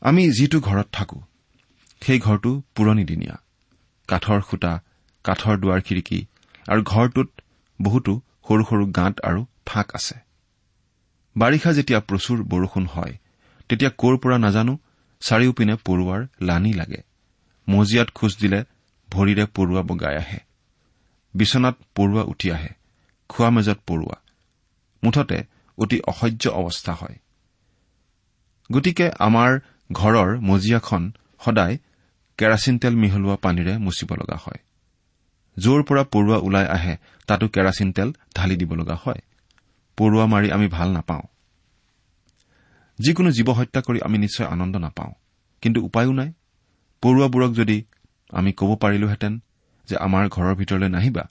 আমি 0.01 0.31
যিটো 0.31 0.61
ঘৰত 0.61 0.87
থাকো 0.93 1.23
সেই 2.03 2.19
ঘৰটো 2.19 2.51
পুৰণিদিনীয়া 2.75 3.37
কাঠৰ 4.09 4.41
খুটা 4.41 4.73
কাঠৰ 5.25 5.55
দুৱাৰ 5.59 5.81
খিৰিকী 5.81 6.21
আৰু 6.69 6.83
ঘৰটোত 6.83 7.29
বহুতো 7.81 8.13
সৰু 8.49 8.63
সৰু 8.65 8.85
গাঁত 8.93 9.15
আৰু 9.21 9.41
ফাঁক 9.67 9.89
আছে। 9.95 10.17
বাৰিষা 11.37 11.73
যেতিয়া 11.73 12.01
প্ৰচুৰ 12.01 12.39
বৰষুণ 12.43 12.85
হয় 12.87 13.15
তেতিয়া 13.69 13.91
ক'ৰ 13.91 14.15
পৰা 14.19 14.37
নাজানো 14.39 14.75
চাৰিওপিনে 15.21 15.75
পৰুৱাৰ 15.87 16.21
লানি 16.41 16.73
লাগে। 16.73 17.01
মজিয়াত 17.69 18.09
খোজ 18.11 18.33
দিলে 18.41 18.61
ভৰিৰে 19.09 19.45
পৰুৱা 19.47 19.83
বগাই 19.83 20.17
আহে। 20.17 20.41
বিচনাত 21.35 21.77
পৰুৱা 21.95 22.23
উঠি 22.23 22.49
আহে 22.53 22.73
খোৱা 23.29 23.51
মেজত 23.51 23.79
পৰুৱা। 23.87 24.17
মুঠতে 25.05 25.39
অতি 25.79 25.99
অসহ্য 26.01 26.45
অৱস্থা 26.61 26.93
হয়। 26.95 27.17
গতিকে 28.73 29.07
আমাৰ 29.19 29.51
ঘৰৰ 29.93 30.31
মজিয়াখন 30.41 31.03
সদায় 31.45 31.79
কেৰাচিন 32.39 32.79
তেল 32.79 32.97
মিহলোৱা 32.97 33.37
পানীৰে 33.37 33.79
মুচিব 33.79 34.15
লগা 34.15 34.37
হয়। 34.37 34.61
য'ৰ 35.59 35.83
পৰা 35.83 36.03
পৰুৱা 36.05 36.37
ওলাই 36.37 36.67
আহে 36.67 36.97
তাতো 37.27 37.49
কেৰাচিন 37.49 37.93
তেল 37.93 38.13
ঢালি 38.37 38.57
দিব 38.57 38.75
লগা 38.75 38.95
হয়। 38.95 39.21
পৰুৱা 39.97 40.27
মাৰি 40.27 40.51
আমি 40.51 40.69
ভাল 40.69 40.91
নাপাওঁ। 40.91 41.23
যিকোনো 42.99 43.31
জীৱ 43.31 43.51
হত্যা 43.53 43.81
কৰি 43.81 44.01
আমি 44.01 44.19
নিশ্চয় 44.19 44.47
আনন্দ 44.47 44.77
নাপাওঁ। 44.77 45.13
কিন্তু 45.63 45.85
উপায়ো 45.85 46.13
নাই। 46.13 46.33
পৰুৱাবোৰক 47.03 47.53
যদি 47.53 47.85
আমি 48.31 48.53
ক'ব 48.53 48.77
পাৰিলোহেঁতেন 48.77 49.43
যে 49.89 49.97
আমাৰ 49.97 50.29
ঘৰৰ 50.29 50.55
ভিতৰলৈ 50.55 50.89
নাহিবা 50.89 51.25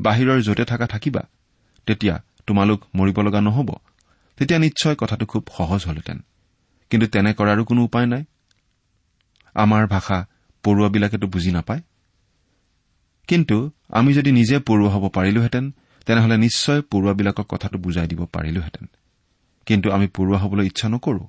বাহিৰৰ 0.00 0.42
য'তে 0.42 0.64
থকা 0.64 0.86
থাকিবা 0.86 1.22
তেতিয়া 1.86 2.22
তোমালোক 2.46 2.84
মৰিব 2.94 3.20
লগা 3.20 3.40
নহ'ব। 3.40 3.74
তেতিয়া 4.36 4.58
নিশ্চয় 4.58 4.94
কথাটো 4.94 5.26
খুব 5.26 5.48
সহজ 5.56 5.86
হলহেঁতেন। 5.86 6.18
কিন্তু 6.90 7.06
তেনে 7.06 7.34
কৰাৰো 7.34 7.64
কোনো 7.64 7.84
উপায় 7.84 8.06
নাই। 8.06 8.24
আমাৰ 9.54 9.86
ভাষা 9.86 10.26
পৰুৱাবিলাকেতো 10.66 11.26
বুজি 11.26 11.50
নাপায়। 11.50 11.82
কিন্তু 13.28 13.56
আমি 13.88 14.10
যদি 14.14 14.30
নিজে 14.32 14.56
পৰুৱা 14.58 14.90
হ'ব 14.94 15.04
পাৰিলোহেঁতেন 15.08 15.64
তেনেহলে 16.06 16.36
নিশ্চয় 16.36 16.80
পৰুৱাবিলাকক 16.90 17.46
কথাটো 17.48 17.76
বুজাই 17.78 18.06
দিব 18.06 18.20
পাৰিলোহেঁতেন। 18.26 18.84
কিন্তু 19.66 19.86
আমি 19.90 20.06
পৰুৱা 20.16 20.38
হ'বলৈ 20.38 20.64
ইচ্ছা 20.66 20.86
নকৰো। 20.88 21.22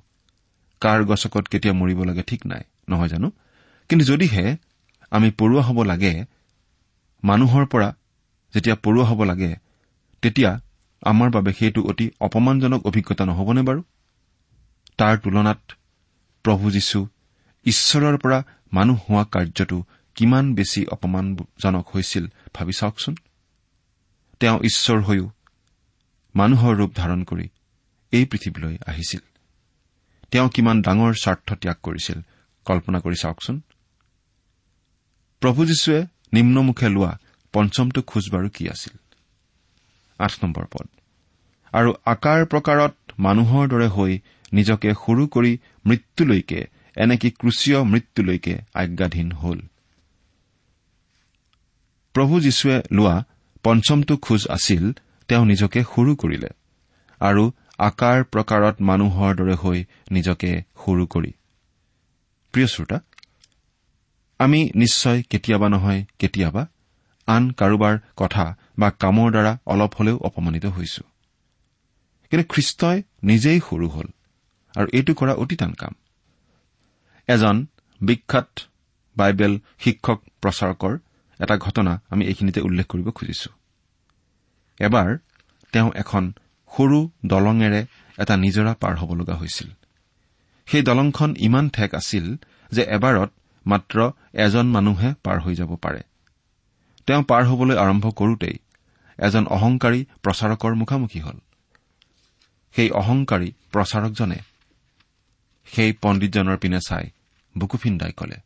কাৰ 0.82 0.98
গছকত 1.04 1.44
কেতিয়া 1.50 1.74
মৰিব 1.74 1.98
লাগে 2.04 2.22
ঠিক 2.22 2.40
নাই 2.46 2.62
নহয় 2.88 3.08
জানো? 3.08 3.28
কিন্তু 3.88 4.04
যদিহে 4.04 4.44
আমি 5.10 5.28
পৰুৱা 5.30 5.62
হ'ব 5.66 5.78
লাগে 5.82 6.12
মানুহৰ 7.22 7.64
পৰা 7.72 7.88
যেতিয়া 8.54 8.76
পৰুৱা 8.84 9.04
হ'ব 9.10 9.20
লাগে 9.24 9.52
তেতিয়া 10.22 10.50
আমাৰ 11.02 11.28
বাবে 11.30 11.50
সেইটো 11.52 11.80
অতি 11.82 12.06
অপমানজনক 12.20 12.80
অভিজ্ঞতা 12.86 13.24
নহবনে 13.24 13.62
বাৰু? 13.62 13.80
তাৰ 14.98 15.14
তুলনাত 15.18 15.60
প্ৰভু 16.44 16.70
যীশু 16.70 17.00
ঈশ্বৰৰ 17.66 18.16
পৰা 18.18 18.38
মানুহ 18.72 18.98
হোৱা 19.10 19.24
কাৰ্যটো 19.24 19.82
কিমান 20.14 20.54
বেছি 20.54 20.86
অপমানজনক 20.86 21.88
হৈছিল 21.94 22.26
ভাবি 22.54 22.72
চাওকচোন। 22.72 23.14
তেওঁ 24.40 24.58
ঈশ্বৰ 24.58 25.02
হৈও 25.02 25.30
মানুহৰ 26.36 26.76
ৰূপ 26.76 26.92
ধাৰণ 26.94 27.24
কৰি 27.24 27.48
এই 28.12 28.24
পৃথিৱীলৈ 28.24 28.76
আহিছিল। 28.86 29.20
তেওঁ 30.30 30.48
কিমান 30.48 30.82
ডাঙৰ 30.82 31.14
স্বাৰ্থ 31.22 31.54
ত্যাগ 31.54 31.76
কৰিছিল 31.82 32.20
কল্পনা 32.64 33.00
কৰি 33.00 33.14
চাওকচোন। 33.22 33.60
প্ৰভু 35.40 35.64
যীশুৱে 35.64 36.06
নিম্নমুখে 36.32 36.88
লোৱা 36.88 37.18
পঞ্চমটো 37.52 38.02
খোজ 38.02 38.30
বাৰু 38.30 38.48
কি 38.48 38.68
আছিল? 38.68 38.98
পদ। 40.54 40.86
আৰু 41.72 41.94
আকাৰ 42.06 42.46
প্ৰকাৰত 42.46 42.94
মানুহৰ 43.18 43.68
দৰে 43.68 43.88
হৈ 43.88 44.18
নিজকে 44.52 44.92
সৰু 44.92 45.26
কৰি 45.26 45.58
মৃত্যুলৈকে 45.86 46.66
এনেকি 46.98 47.28
ক্ৰুচীয় 47.30 47.78
মৃত্যুলৈকে 47.84 48.54
আজ্ঞাধীন 48.74 49.28
হ'ল। 49.32 49.58
প্ৰভু 52.14 52.34
যীশুৱে 52.40 52.76
লোৱা 52.92 53.16
পঞ্চমটো 53.62 54.14
খোজ 54.16 54.42
আছিল 54.48 54.84
তেওঁ 55.28 55.44
নিজকে 55.46 55.80
সৰু 55.92 56.12
কৰিলে 56.16 56.50
আৰু 57.20 57.44
আকাৰ 57.78 58.18
প্ৰকাৰত 58.32 58.76
মানুহৰ 58.80 59.30
দৰে 59.36 59.54
হৈ 59.54 59.78
নিজকে 60.10 60.50
সৰু 60.82 61.04
কৰি। 61.06 61.32
প্ৰিয় 62.54 62.66
শ্ৰোতা 62.66 62.98
আমি 64.40 64.60
নিশ্চয় 64.74 65.18
কেতিয়াবা 65.30 65.68
নহয় 65.68 66.00
কেতিয়াবা 66.18 66.62
আন 67.28 67.42
কাৰোবাৰ 67.50 67.94
কথা 68.16 68.44
বা 68.78 68.88
কামৰ 68.90 69.28
দ্বাৰা 69.30 69.52
অলপ 69.66 69.92
হলেও 69.98 70.16
অপমানিত 70.18 70.66
হৈছো। 70.66 71.02
কিন্তু 72.30 72.44
খ্ৰীষ্টই 72.54 73.02
নিজেই 73.22 73.58
সৰু 73.60 73.86
হ'ল 73.88 74.08
আৰু 74.74 74.88
এইটো 74.92 75.12
কৰা 75.14 75.32
অতি 75.32 75.56
টান 75.56 75.72
কাম। 75.72 75.94
এজন 77.28 77.66
বিখ্যাত 78.00 78.48
বাইবেল 79.16 79.58
শিক্ষক 79.78 80.18
প্ৰচাৰকৰ 80.42 80.98
এটা 81.40 81.56
ঘটনা 81.56 81.92
আমি 82.10 82.24
এইখিনিতে 82.24 82.60
উল্লেখ 82.60 82.86
কৰিব 82.86 83.08
খুজিছো। 83.10 83.50
এবাৰ 84.80 85.18
তেওঁ 85.72 85.90
এখন 85.94 86.32
সৰু 86.76 86.98
দলঙেৰে 87.26 87.80
এটা 88.18 88.36
নিজৰা 88.36 88.72
পাৰ 88.74 88.94
হ'ব 88.96 89.10
লগা 89.14 89.34
হৈছিল। 89.34 89.68
সেই 90.66 90.82
দলংখন 90.82 91.30
ইমান 91.38 91.68
ঠেক 91.68 91.94
আছিল 91.94 92.36
যে 92.72 92.82
এবাৰত 92.82 93.30
মাত্ৰ 93.66 93.96
এজন 94.34 94.66
মানুহে 94.66 95.14
পাৰ 95.24 95.38
হৈ 95.40 95.54
যাব 95.54 95.76
পাৰে। 95.76 96.00
তেওঁ 97.06 97.22
পাৰ 97.22 97.42
হবলৈ 97.44 97.76
আৰম্ভ 97.76 98.04
কৰোতেই 98.10 98.56
এজন 99.18 99.44
অহংকাৰী 99.46 100.00
প্ৰচাৰকৰ 100.22 100.72
মুখামুখি 100.74 101.20
হ'ল। 101.20 101.38
সেই 102.74 102.90
অহংকাৰী 102.90 103.48
প্ৰচাৰকজনে 103.72 104.38
সেই 105.66 105.90
পণ্ডিতজনৰ 106.02 106.56
পিনে 106.56 106.80
চাই 106.88 107.06
বুকু 107.58 107.76
ফিন্দাই 107.76 108.12
কলে 108.12 108.38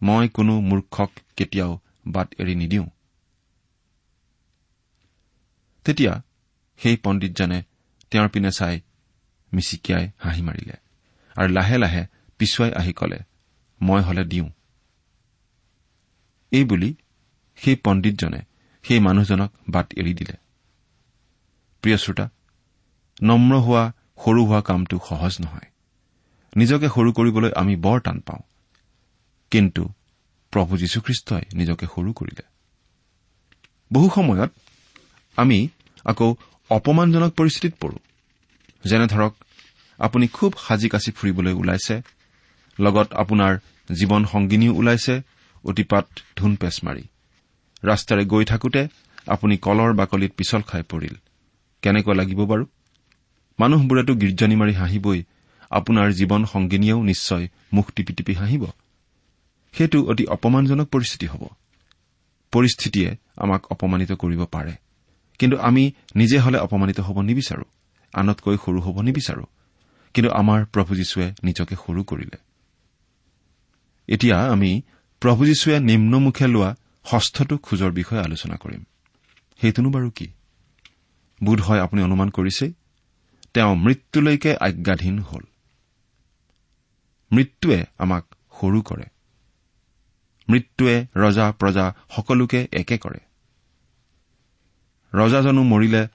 মই 0.00 0.26
কোনো 0.28 0.54
মূৰ্খক 0.68 1.10
কেতিয়াও 1.36 1.72
বাট 2.06 2.28
এৰি 2.38 2.54
নিদিওঁ। 2.54 2.86
তেতিয়া 5.86 6.12
সেই 6.80 6.96
পণ্ডিতজনে 7.04 7.58
তেওঁৰ 8.12 8.28
পিনে 8.28 8.50
চাই 8.58 8.74
মিচিকিয়াই 9.52 10.04
হাঁহি 10.18 10.42
মাৰিলে 10.42 10.76
আৰু 11.36 11.48
লাহে 11.52 11.76
লাহে 11.78 12.02
পিছুৱাই 12.38 12.70
আহি 12.72 12.92
কলে 12.92 13.18
মই 13.80 14.02
হলে 14.02 14.24
দিওঁ। 14.24 14.48
এই 16.52 16.64
বুলি 16.64 16.90
সেই 17.58 17.76
পণ্ডিতজনে 17.84 18.40
সেই 18.84 19.00
মানুহজনক 19.00 19.50
বাট 19.68 19.86
এৰি 19.94 20.12
দিলে। 20.14 20.36
প্ৰিয় 21.82 21.96
শ্ৰোতা 21.96 22.26
নম্ৰ 23.22 23.52
হোৱা 23.56 23.84
সৰু 24.24 24.40
হোৱা 24.44 24.60
কামটো 24.60 24.96
সহজ 25.08 25.34
নহয়। 25.40 25.68
নিজকে 26.56 26.88
সৰু 26.88 27.12
কৰিবলৈ 27.12 27.50
আমি 27.56 27.76
বৰ 27.76 28.00
টান 28.00 28.20
পাওঁ। 28.20 28.42
কিন্তু 29.50 29.88
প্ৰভু 30.50 30.76
যীশুখ্ৰীষ্টই 30.76 31.42
নিজকে 31.54 31.86
সৰু 31.86 32.12
কৰিলে। 32.12 32.42
বহু 33.92 34.10
সময়ত 34.14 34.50
আমি 35.36 35.68
আকৌ 36.04 36.34
অপমানজনক 36.70 37.32
পৰিস্থিতিত 37.32 37.74
পৰো। 37.80 37.98
যেনে 38.84 39.06
ধৰক 39.06 39.34
আপুনি 39.98 40.26
খুব 40.26 40.54
সাজি 40.68 40.88
কাচি 40.88 41.10
ফুৰিবলৈ 41.10 41.52
ওলাইছে 41.52 42.02
লগত 42.80 43.12
আপোনাৰ 43.12 43.58
জীৱন 43.94 44.24
সংগিনীও 44.24 44.74
ওলাইছে 44.74 45.20
অতিপাত 45.64 46.06
ধুন 46.36 46.56
পেচ 46.56 46.80
মাৰি। 46.84 47.02
ৰাস্তাৰে 47.84 48.24
গৈ 48.24 48.44
থাকোতে 48.44 48.88
আপুনি 49.26 49.56
কলৰ 49.56 49.92
বাকলিত 49.92 50.32
পিছল 50.32 50.62
খাই 50.62 50.82
পৰিল। 50.82 51.14
কেনেকুৱা 51.82 52.14
লাগিব 52.14 52.44
বাৰু? 52.44 52.66
মানুহবোৰেতো 53.58 54.14
গীৰ্জনী 54.14 54.56
মাৰি 54.56 54.72
হাঁহিবই 54.72 55.22
আপোনাৰ 55.70 56.12
জীৱন 56.12 56.44
সংগিনীয়েও 56.44 57.02
নিশ্চয় 57.02 57.48
মুখ 57.72 57.92
টিপি 57.92 58.12
টিপি 58.12 58.34
হাঁহিব। 58.34 58.66
সেইটো 59.72 60.04
অতি 60.04 60.24
অপমানজনক 60.24 60.88
পৰিস্থিতি 60.88 61.26
হ'ব। 61.26 61.46
পৰিস্থিতিয়ে 62.52 63.16
আমাক 63.36 63.66
অপমানিত 63.66 64.12
কৰিব 64.12 64.44
পাৰে। 64.44 64.72
কিন্তু 65.38 65.58
আমি 65.58 65.92
নিজে 66.14 66.38
হলে 66.38 66.58
অপমানিত 66.58 67.00
হ'ব 67.00 67.20
নিবিচাৰো। 67.20 67.62
আনতকৈ 68.14 68.56
সৰু 68.56 68.80
হ'ব 68.80 69.00
নিবিচাৰো। 69.00 69.44
কিন্তু 70.14 70.32
আমাৰ 70.32 70.64
প্ৰভু 70.64 70.94
যীশুৱে 70.94 71.32
নিজকে 71.42 71.74
সৰু 71.74 72.04
কৰিলে। 72.04 72.36
এতিয়া 74.08 74.40
আমি 74.40 74.82
প্ৰভু 75.20 75.46
যীশুৱে 75.46 75.80
নিম্নমুখে 75.80 76.46
লোৱা 76.46 76.74
ষষ্ঠটো 77.10 77.58
খোজৰ 77.58 77.90
বিষয়ে 77.90 78.20
আলোচনা 78.20 78.56
কৰিম। 78.56 78.84
সেইটোনো 79.60 79.90
বাৰু 79.90 80.10
কি? 80.10 80.28
বোধ 81.44 81.60
হয় 81.60 81.80
আপুনি 81.80 82.02
অনুমান 82.02 82.28
কৰিছেই 82.28 82.72
তেওঁ 83.54 83.76
মৃত্যুলৈকে 83.76 84.56
আজ্ঞাধীন 84.56 85.18
হ'ল। 85.18 85.40
মৃত্যুৱে 87.32 87.84
আমাক 87.98 88.24
সৰু 88.60 88.82
কৰে। 88.82 89.04
মৃত্যুৱে 90.48 91.06
ৰজা 91.16 91.52
প্ৰজা 91.52 91.94
সকলোকে 92.16 92.68
একে 92.72 92.98
কৰে। 92.98 93.18
ৰজাজনো 95.12 95.62
মৰিলে 95.62 96.08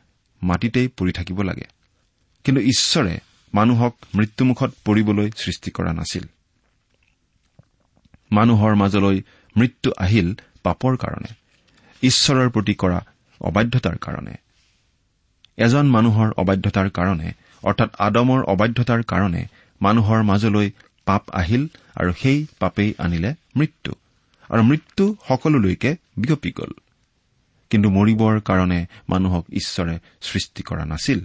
মাটিতেই 0.43 0.87
পৰি 0.87 1.11
থাকিব 1.11 1.41
লাগে। 1.41 1.67
কিন্তু 2.43 2.61
ঈশ্বৰে 2.61 3.19
মানুহক 3.53 3.95
মৃত্যুমুখত 4.15 4.71
পৰিবলৈ 4.85 5.31
সৃষ্টি 5.37 5.71
কৰা 5.71 5.93
নাছিল। 5.93 6.23
মানুহৰ 8.31 8.75
মাজলৈ 8.75 9.21
মৃত্যু 9.57 9.91
আহিল 9.97 10.35
পাপৰ 10.63 10.97
কাৰণে 10.97 11.31
ঈশ্বৰৰ 12.03 12.49
প্ৰতি 12.49 12.73
কৰা 12.73 13.05
অবাধ্যতাৰ 13.41 13.97
কাৰণে। 13.97 14.35
এজন 15.57 15.85
মানুহৰ 15.87 16.31
অবাধ্যতাৰ 16.37 16.89
কাৰণে 16.89 17.33
অৰ্থাৎ 17.63 17.89
আদমৰ 17.99 18.43
অবাধ্যতাৰ 18.43 19.03
কাৰণে 19.03 19.45
মানুহৰ 19.81 20.23
মাজলৈ 20.23 20.71
পাপ 21.05 21.29
আহিল 21.29 21.67
আৰু 21.96 22.13
সেই 22.13 22.46
পাপেই 22.60 22.93
আনিলে 22.98 23.34
মৃত্যু। 23.55 23.93
আৰু 24.50 24.63
মৃত্যু 24.63 25.15
সকলোলৈকে 25.27 25.96
বিয়পি 26.17 26.51
গ'ল। 26.51 26.72
কিন্তু 27.70 27.89
মৰিবৰ 27.89 28.39
কাৰণে 28.39 28.86
মানুহক 29.10 29.46
ঈশ্বৰে 29.53 30.00
সৃষ্টি 30.22 30.63
কৰা 30.63 30.86
নাছিল। 30.86 31.20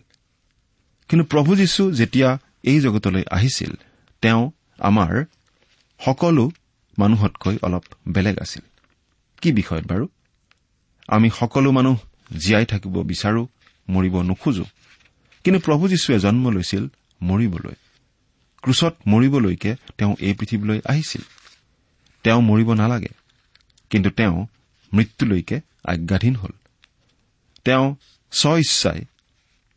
কিন্তু 1.08 1.24
প্ৰভু 1.24 1.56
যীশু 1.56 1.92
যেতিয়া 1.92 2.38
এই 2.62 2.80
জগতলৈ 2.80 3.24
আহিছিল 3.30 3.74
তেওঁ 4.22 4.50
আমাৰ 4.78 5.24
সকলো 6.04 6.50
মানুহতকৈ 6.98 7.58
অলপ 7.62 7.84
বেলেগ 8.08 8.38
আছিল। 8.38 8.62
কি 9.40 9.52
বিষয়ত 9.52 9.86
বাৰু? 9.86 10.08
আমি 11.08 11.30
সকলো 11.30 11.72
মানুহ 11.72 11.98
জীয়াই 12.38 12.66
থাকিব 12.66 13.02
বিচাৰো 13.02 13.46
মৰিব 13.88 14.22
নোখোজো। 14.22 14.64
কিন্তু 15.44 15.60
প্ৰভু 15.60 15.88
যীশুৱে 15.88 16.18
জন্ম 16.18 16.50
লৈছিল 16.50 16.86
মৰিবলৈ। 17.22 17.72
ক্ৰুচত 18.62 18.96
মৰিবলৈকে 19.06 19.76
তেওঁ 19.98 20.16
এই 20.18 20.34
পৃথিৱীলৈ 20.34 20.80
আহিছিল। 20.88 21.22
তেওঁ 22.22 22.42
মৰিব 22.42 22.72
নালাগে 22.72 23.08
কিন্তু 23.90 24.10
তেওঁ 24.10 24.46
মৃত্যুলৈকে 24.94 25.60
আজ্ঞাধীন 25.84 26.36
হ'ল। 26.36 26.50
তেওঁ 27.64 27.94
স্ব 28.30 28.56
ইচ্ছাই 28.56 29.04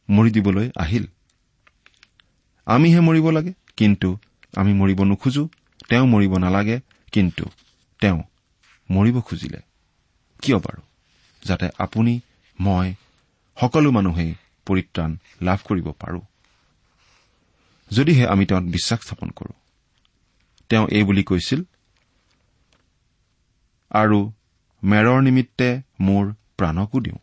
মৰি 0.09 0.31
দিবলৈ 0.31 0.71
আহিল। 0.77 1.05
আমিহে 2.65 2.99
মৰিব 2.99 3.29
লাগে 3.29 3.53
কিন্তু 3.77 4.17
আমি 4.55 4.73
মৰিব 4.73 5.03
নোখোজো। 5.03 5.49
তেওঁ 5.89 6.07
মৰিব 6.07 6.37
নালাগে 6.37 6.79
কিন্তু 7.11 7.45
তেওঁ 8.01 8.23
মৰিব 8.91 9.21
খুজিলে। 9.21 9.59
কিয় 10.41 10.57
বাৰু? 10.57 10.81
যাতে 11.43 11.69
আপুনি 11.77 12.19
মই 12.59 12.93
সকলো 13.61 13.91
মানুহেই 13.91 14.33
পৰিত্ৰাণ 14.65 15.17
লাভ 15.41 15.59
কৰিব 15.65 15.91
পাৰো। 15.91 16.21
যদিহে 17.91 18.27
আমি 18.27 18.45
তেওঁত 18.45 18.63
বিশ্বাস 18.63 18.99
স্থাপন 19.01 19.29
কৰো। 19.29 19.53
তেওঁ 20.69 20.87
এই 20.91 21.03
বুলি 21.03 21.23
কৈছিল 21.23 21.63
আৰু 23.91 24.31
মেৰৰ 24.83 25.21
নিমিত্তে 25.21 25.81
মোৰ 25.99 26.33
প্ৰাণকো 26.57 26.99
দিওঁ। 26.99 27.17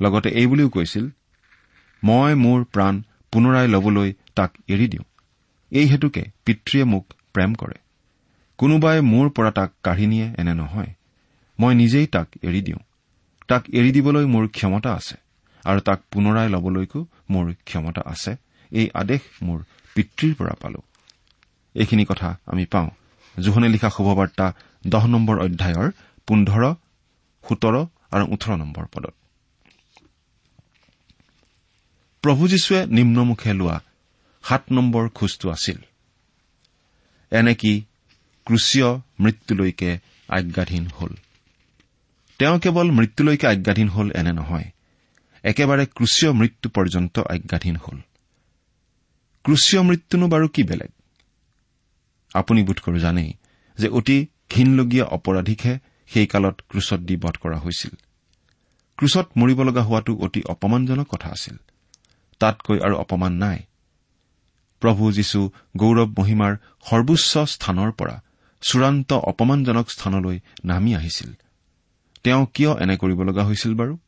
লগতে 0.00 0.28
এই 0.30 0.46
বুলিও 0.46 0.68
কৈছিল 0.68 1.10
মই 2.04 2.34
মোৰ 2.34 2.64
প্ৰাণ 2.64 3.02
পুনৰাই 3.32 3.68
ল'বলৈ 3.68 4.12
তাক 4.34 4.50
এৰি 4.68 4.88
দিওঁ। 4.88 5.04
এই 5.70 5.86
হেতুকে 5.86 6.22
পিতৃয়ে 6.44 6.84
মোক 6.84 7.12
প্ৰেম 7.32 7.54
কৰে। 7.54 7.74
কোনোবাই 8.58 9.00
মোৰ 9.00 9.30
পৰা 9.30 9.50
তাক 9.50 9.70
কাঢ়ি 9.82 10.06
নিয়ে 10.06 10.34
এনে 10.38 10.54
নহয়। 10.54 10.90
মই 11.60 11.74
নিজেই 11.74 12.06
তাক 12.06 12.28
এৰি 12.42 12.62
দিওঁ। 12.62 12.78
তাক 13.48 13.70
এৰি 13.70 13.92
দিবলৈ 13.92 14.24
মোৰ 14.24 14.48
ক্ষমতা 14.48 14.94
আছে 14.94 15.16
আৰু 15.64 15.80
তাক 15.80 16.02
পুনৰাই 16.10 16.48
ল'বলৈকো 16.48 17.06
মোৰ 17.30 17.54
ক্ষমতা 17.64 18.02
আছে। 18.06 18.43
এই 18.74 18.90
আদেশ 18.94 19.20
মোৰ 19.42 19.58
পিতৃৰ 19.94 20.34
পৰা 20.34 20.54
পালো। 20.60 20.80
এইখিনি 21.74 22.04
কথা 22.04 22.28
আমি 22.46 22.64
পাওঁ। 22.66 22.90
জোহনে 23.40 23.68
লিখা 23.68 23.90
শুভবাৰ্তা 23.90 24.46
দহ 24.86 25.06
নম্বৰ 25.06 25.36
অধ্যায়ৰ 25.38 25.90
পোন্ধৰ 26.26 26.62
সোতৰ 27.48 27.74
আৰু 28.10 28.24
ওঠৰ 28.32 28.56
নম্বৰ 28.56 28.84
পদত। 28.92 29.14
প্ৰভু 32.22 32.48
যীশুৱে 32.48 32.86
নিম্নমুখে 32.86 33.52
লোৱা 33.54 33.80
সাত 34.42 34.62
নম্বৰ 34.72 35.08
খোজটো 35.08 35.50
আছিল। 35.50 35.78
এনেকি 37.30 37.82
ক্ৰুচীয় 38.44 38.88
মৃত্যুলৈকে 39.20 39.98
আজ্ঞাধীন 40.28 40.86
হ'ল? 40.86 41.12
তেওঁ 42.38 42.58
কেৱল 42.58 42.90
মৃত্যুলৈকে 42.90 43.46
আজ্ঞাধীন 43.46 43.88
হ'ল 43.88 44.10
এনে 44.10 44.32
নহয় 44.32 44.68
একেবাৰে 45.42 45.86
ক্ৰুচীয় 45.86 46.32
মৃত্যু 46.32 46.70
পৰ্যন্ত 46.70 47.18
আজ্ঞাধীন 47.18 47.76
হ'ল। 47.76 47.98
ক্ৰুচীয় 49.44 49.82
মৃত্যুনো 49.82 50.28
বাৰু 50.28 50.48
কি 50.48 50.62
বেলেগ? 50.62 50.90
আপুনি 52.34 52.62
বোধকৰো 52.62 52.98
জানেই 52.98 53.32
যে 53.78 53.88
অতি 53.88 54.26
ঘীনলগীয়া 54.50 55.04
অপৰাধীকহে 55.04 55.78
সেই 56.06 56.26
কালত 56.26 56.60
ক্ৰুচত 56.68 57.00
দি 57.00 57.16
বধ 57.16 57.36
কৰা 57.36 57.58
হৈছিল। 57.58 57.90
ক্ৰুচত 58.96 59.26
মৰিব 59.36 59.62
লগা 59.62 59.82
হোৱাটো 59.82 60.16
অতি 60.16 60.42
অপমানজনক 60.42 61.06
কথা 61.08 61.28
আছিল। 61.28 61.56
তাতকৈ 62.38 62.80
আৰু 62.80 62.96
অপমান 62.96 63.32
নাই। 63.32 63.58
প্ৰভু 64.80 65.12
যীশু 65.12 65.50
গৌৰৱ 65.76 66.08
মহিমাৰ 66.18 66.56
সৰ্বোচ্চ 66.90 67.38
স্থানৰ 67.38 67.92
পৰা 67.92 68.22
চূড়ান্ত 68.60 69.12
অপমানজনক 69.12 69.90
স্থানলৈ 69.90 70.40
নামি 70.64 70.94
আহিছিল। 70.94 71.32
তেওঁ 72.24 72.46
কিয় 72.54 72.76
এনে 72.80 72.96
কৰিব 72.96 73.22
লগা 73.22 73.44
হৈছিল 73.44 73.74
বাৰু? 73.74 73.98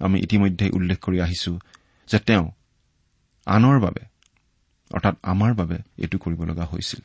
আমি 0.00 0.20
ইতিমধ্যে 0.20 0.70
উল্লেখ 0.70 0.98
কৰি 0.98 1.20
আহিছো 1.20 1.60
যে 2.08 2.18
তেওঁ 2.18 2.50
আনৰ 3.46 3.80
বাবে 3.80 4.15
অৰ্থাৎ 4.94 5.14
আমাৰ 5.22 5.54
বাবে 5.54 5.78
এইটো 5.98 6.18
কৰিব 6.18 6.40
লগা 6.44 6.64
হৈছিল। 6.64 7.00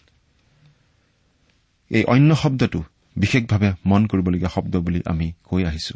এই 1.91 2.03
অন্য 2.03 2.35
শব্দটো 2.35 2.83
বিশেষভাৱে 3.15 3.69
মন 3.85 4.01
কৰিবলগীয়া 4.05 4.49
শব্দ 4.49 4.73
বুলি 4.77 5.01
আমি 5.05 5.33
কৈ 5.43 5.63
আহিছো। 5.65 5.95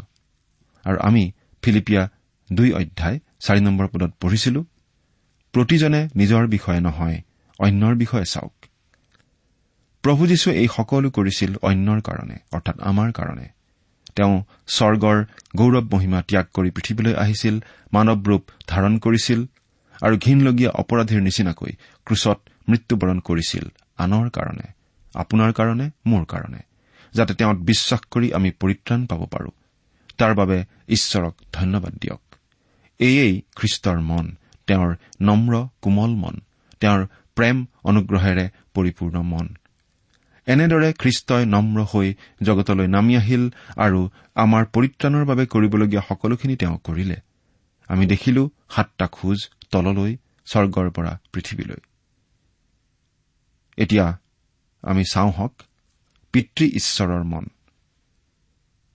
আৰু 0.85 0.97
আমি 0.99 1.31
ফিলিপিয়া 1.63 2.09
দুই 2.51 2.73
অধ্যায় 2.73 3.19
চাৰি 3.39 3.59
নম্বৰ 3.61 3.87
পদত 3.87 4.11
পঢ়িছিলো 4.21 4.65
প্ৰতিজনে 5.53 6.09
নিজৰ 6.15 6.47
বিষয়ে 6.47 6.81
নহয় 6.81 7.17
অন্যৰ 7.59 7.95
বিষয়ে 7.95 8.25
চাওক। 8.25 8.53
প্ৰভু 10.03 10.27
যীশুৱে 10.27 10.53
এই 10.53 10.67
সকলো 10.67 11.09
কৰিছিল 11.09 11.51
অন্যৰ 11.61 11.99
কাৰণে 12.01 12.37
অৰ্থাৎ 12.51 12.77
আমাৰ 12.79 13.11
কাৰণে। 13.11 13.47
তেওঁ 14.15 14.43
স্বৰ্গৰ 14.67 15.17
গৌৰৱ 15.55 15.85
মহিমা 15.93 16.21
ত্যাগ 16.21 16.45
কৰি 16.53 16.69
পৃথিৱীলৈ 16.71 17.13
আহিছিল 17.13 17.55
মানৱ 17.93 18.19
ৰূপ 18.25 18.43
ধাৰণ 18.67 18.97
কৰিছিল 18.97 19.45
আৰু 20.01 20.17
ঘীনলগীয়া 20.17 20.71
অপৰাধীৰ 20.71 21.21
নিচিনাকৈ 21.21 21.71
ক্ৰুচত 22.05 22.39
মৃত্যুবৰণ 22.69 23.19
কৰিছিল 23.19 23.65
আনৰ 23.97 24.29
কাৰণে 24.29 24.67
আপোনাৰ 25.15 25.51
কাৰণে 25.53 25.89
মোৰ 26.05 26.25
কাৰণে 26.25 26.61
যাতে 27.13 27.33
তেওঁত 27.33 27.57
বিশ্বাস 27.57 28.01
কৰি 28.11 28.33
আমি 28.33 28.51
পৰিত্ৰাণ 28.51 29.05
পাব 29.05 29.25
পাৰো। 29.25 29.51
তাৰ 30.17 30.33
বাবে 30.33 30.63
ঈশ্বৰক 30.89 31.35
ধন্যবাদ 31.53 31.93
দিয়ক। 31.93 32.21
এয়েই 32.99 33.41
খ্ৰীষ্টৰ 33.55 33.99
মন 33.99 34.35
তেওঁৰ 34.67 34.95
নম্ৰ 35.21 35.67
কোমল 35.81 36.11
মন 36.15 36.35
তেওঁৰ 36.79 37.07
প্ৰেম 37.35 37.65
অনুগ্ৰহেৰে 37.83 38.49
পৰিপূৰ্ণ 38.73 39.21
মন। 39.21 39.47
এনেদৰে 40.45 40.93
খ্ৰীষ্টই 40.93 41.45
নম্ৰ 41.45 41.83
হৈ 41.83 42.13
জগতলৈ 42.41 42.87
নামি 42.87 43.17
আহিল 43.17 43.49
আৰু 43.75 44.09
আমাৰ 44.35 44.65
পৰিত্ৰাণৰ 44.65 45.25
বাবে 45.25 45.45
কৰিবলগীয়া 45.45 46.03
সকলোখিনি 46.09 46.55
তেওঁ 46.55 46.77
কৰিলে। 46.83 47.15
আমি 47.87 48.05
দেখিলো 48.05 48.49
সাতটা 48.69 49.07
খোজ 49.07 49.49
তললৈ 49.71 50.17
স্বৰ্গৰ 50.45 50.89
পৰা 50.89 51.19
পৃথিৱীলৈ। 51.33 51.77
এতিয়া 53.77 54.17
আমি 54.81 55.03
চাওঁ 55.11 55.31
হওক 55.31 55.53
পিতৃ 56.31 56.65
ঈশ্বৰৰ 56.65 57.23
মন। 57.23 57.45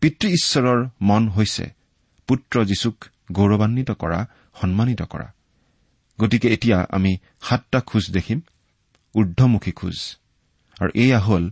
পিতৃ 0.01 0.29
ঈশ্বৰৰ 0.29 0.89
মন 1.03 1.29
হৈছে 1.29 1.71
পুত্ৰ 2.27 2.65
যীশুক 2.65 3.05
গৌৰৱান্বিত 3.33 3.91
কৰা 3.91 4.27
সন্মানিত 4.61 5.03
কৰা। 5.03 5.33
গতিকে 6.21 6.49
এতিয়া 6.49 6.87
আমি 6.91 7.17
সাতটা 7.43 7.81
খোজ 7.81 8.11
দেখিম 8.11 8.41
ঊৰ্ধমুখী 9.15 9.73
খোজ। 9.73 10.17
আৰু 10.81 10.91
এয়া 10.95 11.21
হ'ল 11.21 11.51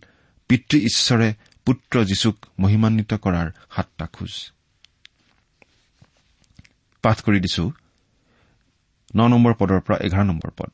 পিতৃ 0.48 0.78
ঈশ্বৰে 0.78 1.34
পুত্ৰ 1.64 2.04
যীশুক 2.04 2.46
মহিমান্বিত 2.58 3.14
কৰাৰ 3.14 3.50
সাতটা 3.76 4.06
খোজ। 4.06 4.52
পাঠ 7.02 7.22
কৰি 7.22 7.40
দিছো। 7.40 7.72
ন 9.16 9.20
নম্বৰ 9.28 9.52
পদৰ 9.54 9.80
পৰা 9.80 9.96
এঘাৰ 9.96 10.24
নম্বৰ 10.24 10.50
পদ। 10.58 10.72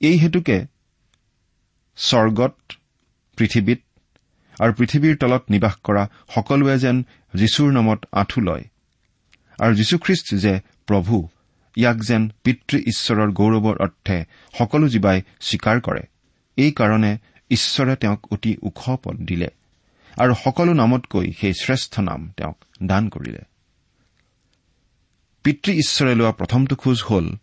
এই 0.00 0.16
হেতুকে 0.18 0.66
স্বৰ্গত 1.96 2.54
পৃথিৱীত 3.38 3.80
আৰু 4.60 4.72
পৃথিৱীৰ 4.72 5.16
তলত 5.16 5.44
নিবাস 5.50 5.74
কৰা 5.84 6.02
সকলোৱে 6.34 6.78
যেন 6.78 6.96
যীশুৰ 7.34 7.72
নামত 7.72 8.00
আঁঠু 8.12 8.40
লয় 8.40 8.64
আৰু 9.58 9.72
যীশুখ্ৰীষ্ট 9.74 10.28
যে 10.34 10.54
প্ৰভু 10.86 11.28
ইয়াক 11.76 11.98
যেন 11.98 12.22
পিতৃ 12.44 12.76
ঈশ্বৰৰ 12.90 13.30
গৌৰৱৰ 13.32 13.76
অৰ্থে 13.80 14.16
সকলো 14.58 14.86
জীৱাই 14.88 15.18
স্বীকাৰ 15.40 15.76
কৰে 15.80 16.02
এইকাৰণে 16.56 17.12
ঈশ্বৰে 17.50 17.94
তেওঁক 17.96 18.20
অতি 18.32 18.52
ওখ 18.62 18.80
পদ 19.02 19.16
দিলে 19.16 19.48
আৰু 20.18 20.32
সকলো 20.44 20.72
নামতকৈ 20.72 21.26
সেই 21.40 21.54
শ্ৰেষ্ঠ 21.62 22.00
নাম 22.00 22.20
তেওঁক 22.36 22.58
দান 22.82 23.08
কৰিলে। 23.08 23.42
পিতৃ 25.48 25.72
ঈশ্বৰে 25.72 26.14
লোৱা 26.14 26.32
প্ৰথমটো 26.32 26.76
খোজ 26.76 27.02
হ'ল 27.10 27.36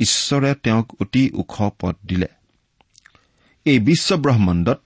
ঈশ্বৰে 0.00 0.54
তেওঁক 0.54 1.00
অতি 1.00 1.30
ওখ 1.34 1.62
পদ 1.80 1.96
দিলে। 2.08 2.26
এই 3.64 3.78
বিশ্ব 3.78 4.16
ব্ৰহ্মাণ্ডত 4.16 4.80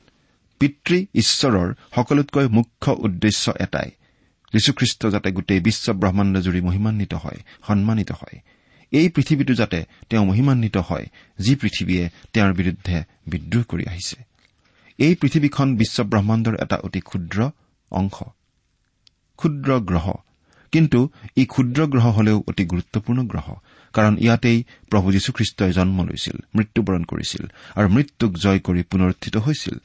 পিতৃ 0.59 1.05
ঈশ্বৰৰ 1.15 1.75
সকলোতকৈ 1.95 2.49
মুখ্য 2.49 2.97
উদ্দেশ্য 2.99 3.53
এটাই। 3.61 3.91
যীশুখ্ৰীষ্ট 4.53 5.07
যাতে 5.07 5.33
গোটেই 5.33 5.61
বিশ্ব 5.61 5.93
ব্ৰহ্মাণ্ডজুৰি 5.93 6.61
মহিমান্বিত 6.61 7.15
হয় 7.15 7.39
সন্মানিত 7.67 8.13
হয়। 8.13 8.41
এই 8.91 9.09
পৃথিৱীটো 9.09 9.55
যাতে 9.55 9.85
তেওঁ 10.09 10.27
মহিমান্বিত 10.27 10.77
হয় 10.77 11.07
যি 11.39 11.57
পৃথিৱীয়ে 11.57 12.11
তেওঁৰ 12.33 12.53
বিৰুদ্ধে 12.53 13.03
বিদ্ৰোহ 13.27 13.63
কৰি 13.63 13.87
আহিছে। 13.87 14.17
এই 14.99 15.15
পৃথিৱীখন 15.15 15.77
বিশ্ব 15.77 16.05
ব্ৰহ্মাণ্ডৰ 16.05 16.57
এটা 16.63 16.77
অতি 16.77 17.01
ক্ষুদ্ৰ 17.01 17.51
অংশ। 17.91 18.23
ক্ষুদ্ৰ 19.37 19.81
গ্ৰহ। 19.81 20.13
কিন্তু 20.75 21.01
ই 21.37 21.45
ক্ষুদ্ৰ 21.47 21.87
গ্ৰহ 21.87 22.11
হলেও 22.11 22.45
অতি 22.49 22.65
গুৰুত্বপূৰ্ণ 22.67 23.27
গ্ৰহ 23.27 23.55
কাৰণ 23.93 24.17
ইয়াতেই 24.19 24.65
প্ৰভু 24.91 25.13
যীশুখ্ৰীষ্টই 25.13 25.73
জন্ম 25.73 26.05
লৈছিল 26.05 26.37
মৃত্যুবৰণ 26.55 27.05
কৰিছিল 27.05 27.47
আৰু 27.75 27.89
মৃত্যুক 27.89 28.39
জয় 28.39 28.61
কৰি 28.61 28.83
পুনৰুত্থিত 28.83 29.37
হৈছিল। 29.37 29.77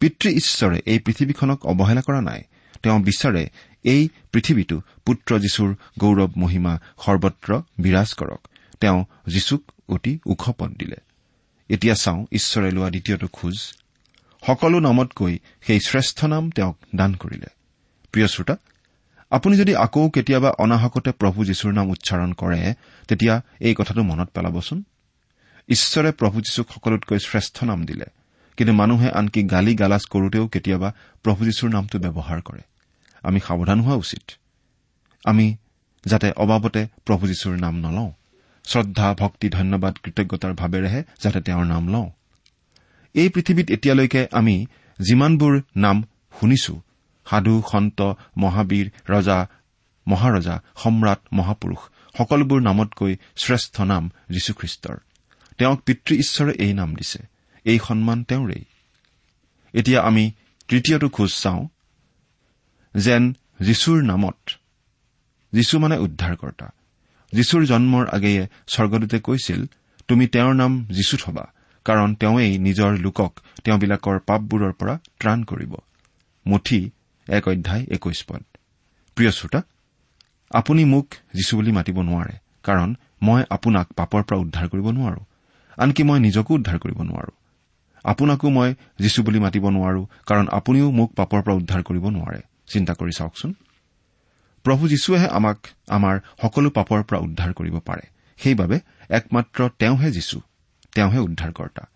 পিতৃ 0.00 0.30
ঈশ্বৰে 0.30 0.80
এই 0.86 0.98
পৃথিৱীখনক 0.98 1.66
অৱহেলা 1.66 2.02
কৰা 2.02 2.20
নাই। 2.20 2.42
তেওঁ 2.82 3.00
বিচাৰে 3.00 3.50
এই 3.84 4.08
পৃথিৱীটো 4.32 4.82
পুত্ৰ 5.06 5.38
যীশুৰ 5.38 5.74
গৌৰৱ 5.98 6.28
মহিমা 6.36 6.78
সৰ্বত্ৰ 7.04 7.62
বিৰাজ 7.78 8.14
কৰক। 8.14 8.48
তেওঁ 8.80 9.04
যীশুক 9.26 9.62
অতি 9.88 10.18
ওখ 10.26 10.50
পদ 10.50 10.70
দিলে। 10.78 10.96
এতিয়া 11.68 11.94
চাওঁ 11.94 12.26
ঈশ্বৰে 12.32 12.70
লোৱা 12.70 12.90
দ্বিতীয়টো 12.90 13.28
খোজ। 13.28 13.74
সকলো 14.46 14.80
নামতকৈ 14.80 15.38
সেই 15.60 15.80
শ্ৰেষ্ঠ 15.80 16.24
নাম 16.24 16.50
তেওঁক 16.50 16.76
দান 16.96 17.14
কৰিলে। 17.14 17.46
প্ৰিয় 18.12 18.26
শ্ৰোতা 18.26 18.56
আপুনি 19.32 19.56
যদি 19.56 19.76
আকৌ 19.76 20.10
কেতিয়াবা 20.10 20.50
অনাহকতে 20.58 21.10
প্ৰভু 21.12 21.44
যীশুৰ 21.44 21.72
নাম 21.72 21.90
উচ্চাৰণ 21.90 22.32
কৰে 22.32 22.74
তেতিয়া 23.08 23.42
এই 23.60 23.74
কথাটো 23.78 24.02
মনত 24.02 24.28
পেলাবচোন। 24.34 24.82
ঈশ্বৰে 25.68 26.12
প্ৰভু 26.12 26.40
যীশুক 26.40 26.66
সকলোতকৈ 26.74 27.18
শ্ৰেষ্ঠ 27.18 27.64
নাম 27.64 27.84
দিলে 27.84 28.04
কিন্তু 28.56 28.72
মানুহে 28.74 29.08
আনকি 29.10 29.42
গালি 29.42 29.74
গালাজ 29.74 30.04
কৰোতেও 30.10 30.48
কেতিয়াবা 30.48 30.92
প্ৰভু 31.22 31.44
যীশুৰ 31.44 31.70
নামটো 31.70 31.98
ব্যৱহাৰ 31.98 32.40
কৰে। 32.40 32.60
আমি 33.22 33.40
সাৱধান 33.40 33.80
হোৱা 33.80 33.94
উচিত। 33.94 34.30
আমি 35.24 35.56
যাতে 36.04 36.32
অবাবতে 36.36 36.86
প্ৰভু 37.04 37.26
যীশুৰ 37.26 37.58
নাম 37.58 37.74
নলওঁ। 37.76 38.10
শ্ৰদ্ধা 38.64 39.14
ভক্তি 39.14 39.48
ধন্যবাদ 39.48 39.94
কৃতজ্ঞতাৰ 40.02 40.52
ভাৱেৰেহে 40.52 41.04
যাতে 41.22 41.40
তেওঁৰ 41.40 41.66
নাম 41.66 41.88
লওঁ। 41.88 42.10
এই 43.14 43.28
পৃথিৱীত 43.28 43.70
এতিয়ালৈকে 43.70 44.26
আমি 44.32 44.66
যিমানবোৰ 44.98 45.62
নাম 45.76 46.02
শুনিছো 46.40 46.80
সাধু 47.30 47.62
সন্ত 47.72 48.12
মহাবীৰ 48.36 48.90
ৰজা 49.08 49.46
মহাৰজা 50.08 50.60
সম্ৰাট 50.76 51.18
মহাপুৰুষ 51.32 51.78
সকলোবোৰ 52.18 52.62
নামতকৈ 52.62 53.16
শ্ৰেষ্ঠ 53.36 53.80
নাম 53.80 54.10
যীশুখ্ৰীষ্টৰ। 54.30 54.96
তেওঁক 55.58 55.80
পিতৃ 55.80 56.16
ঈশ্বৰে 56.16 56.52
এই 56.52 56.72
নাম 56.72 56.94
দিছে। 56.94 57.18
এই 57.64 57.78
সন্মান 57.88 58.24
তেওঁৰেই। 58.24 58.64
এতিয়া 59.72 60.02
আমি 60.02 60.32
তৃতীয়টো 60.68 61.08
খোজ 61.08 61.42
চাওঁ 61.42 61.68
যেন 62.94 63.34
যীশুৰ 63.60 64.02
নামত 64.02 64.50
যীশু 65.52 65.78
মানে 65.78 65.98
উদ্ধাৰকৰ্তা। 65.98 66.70
যীশুৰ 67.32 67.64
জন্মৰ 67.64 68.08
আগেয়ে 68.08 68.46
স্বৰ্গদূতে 68.68 69.20
কৈছিল 69.20 69.66
তুমি 70.08 70.26
তেওঁৰ 70.26 70.54
নাম 70.54 70.84
যীশু 70.84 71.16
থবা 71.16 71.52
কাৰণ 71.84 72.14
তেওঁৱেই 72.14 72.58
নিজৰ 72.58 72.98
লোকক 72.98 73.40
তেওঁবিলাকৰ 73.64 74.18
পাপবোৰৰ 74.18 74.72
পৰা 74.72 74.98
ত্ৰাণ 75.18 75.42
কৰিব। 75.42 75.74
মুঠি 76.46 76.90
এক 77.28 77.48
অধ্যায় 77.48 77.86
একৈশ 77.90 78.24
পদ। 78.24 78.42
প্ৰিয় 79.14 79.30
শ্ৰোতা 79.30 79.62
আপুনি 80.50 80.84
মোক 80.84 81.10
যীশু 81.10 81.56
বুলি 81.56 81.72
মাতিব 81.72 82.02
নোৱাৰে 82.02 82.38
কাৰণ 82.62 82.94
মই 83.22 83.42
আপোনাক 83.50 83.92
পাপৰ 83.92 84.22
পৰা 84.22 84.38
উদ্ধাৰ 84.38 84.68
কৰিব 84.68 84.90
নোৱাৰো। 84.90 85.24
আনকি 85.76 86.02
মই 86.02 86.20
নিজকো 86.20 86.54
উদ্ধাৰ 86.54 86.78
কৰিব 86.78 87.02
নোৱাৰো। 87.02 87.30
আপোনাকো 88.04 88.50
মই 88.50 88.74
যীশু 88.98 89.22
বুলি 89.22 89.38
মাতিব 89.38 89.68
নোৱাৰো 89.68 90.06
কাৰণ 90.26 90.48
আপুনিও 90.48 90.90
মোক 90.90 91.14
পাপৰ 91.14 91.42
পৰা 91.42 91.54
উদ্ধাৰ 91.54 91.82
কৰিব 91.82 92.08
নোৱাৰে। 92.08 92.40
চিন্তা 92.72 92.94
কৰি 92.94 93.10
চাওকচোন। 93.16 93.54
প্ৰভু 94.62 94.88
যীশুৱেহে 94.88 95.26
আমাক 95.26 95.66
আমাৰ 95.88 96.20
সকলো 96.42 96.70
পাপৰ 96.70 97.02
পৰা 97.02 97.18
উদ্ধাৰ 97.18 97.52
কৰিব 97.52 97.78
পাৰে। 97.78 98.02
সেইবাবে 98.38 98.80
একমাত্ৰ 99.08 99.68
তেওঁহে 99.78 100.10
যীশু 100.10 100.40
তেওঁহে 100.94 101.18
উদ্ধাৰকৰ্তা। 101.18 101.86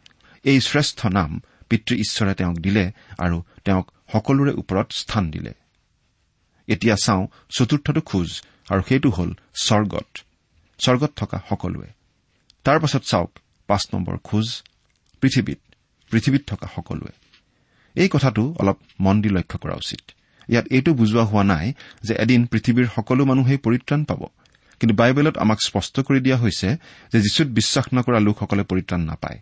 এই 0.44 0.60
শ্ৰেষ্ঠ 0.60 1.06
নাম 1.06 1.40
পিতৃ 1.68 1.96
ঈশ্বৰে 1.96 2.34
তেওঁক 2.34 2.56
দিলে 2.56 2.92
আৰু 3.18 3.42
তেওঁক 3.64 3.90
সকলোৰে 4.12 4.52
ওপৰত 4.52 4.92
স্থান 4.92 5.30
দিলে। 5.30 5.52
এতিয়া 6.66 6.96
চাওঁ 7.04 7.26
চতুৰ্থটো 7.50 8.00
খোজ 8.00 8.42
আৰু 8.70 8.82
সেইটো 8.88 9.10
হ'ল 9.10 9.30
স্বৰ্গত। 9.62 10.06
স্বৰ্গত 10.84 11.10
থকা 11.16 11.40
সকলোৱে। 11.48 11.86
তাৰ 12.64 12.80
পাছত 12.80 13.02
চাওক 13.02 13.38
পাঁচ 13.66 13.88
নম্বৰ 13.94 14.16
খোজ 14.18 14.62
পৃথিৱীত 15.20 15.58
পৃথিৱীত 16.10 16.42
থকা 16.46 16.68
সকলোৱে। 16.76 17.12
এই 17.94 18.08
কথাটো 18.08 18.54
অলপ 18.58 18.76
মন 19.00 19.20
দি 19.20 19.28
লক্ষ্য 19.28 19.58
কৰা 19.58 19.74
উচিত। 19.74 20.00
ইয়াত 20.48 20.66
এইটো 20.70 20.94
বুজোৱা 20.94 21.24
হোৱা 21.24 21.44
নাই 21.44 21.72
যে 22.02 22.14
এদিন 22.14 22.46
পৃথিৱীৰ 22.46 22.88
সকলো 22.96 23.24
মানুহেই 23.24 23.56
পৰিত্ৰাণ 23.56 24.04
পাব। 24.04 24.26
কিন্তু 24.80 24.96
বাইবেলত 24.96 25.38
আমাক 25.38 25.58
স্পষ্ট 25.66 26.00
কৰি 26.00 26.20
দিয়া 26.20 26.36
হৈছে 26.36 26.76
যে 27.12 27.20
যীশুত 27.20 27.46
বিশ্বাস 27.46 27.84
নকৰা 27.94 28.20
লোকসকলে 28.20 28.62
পৰিত্ৰাণ 28.62 29.00
নাপায়। 29.00 29.40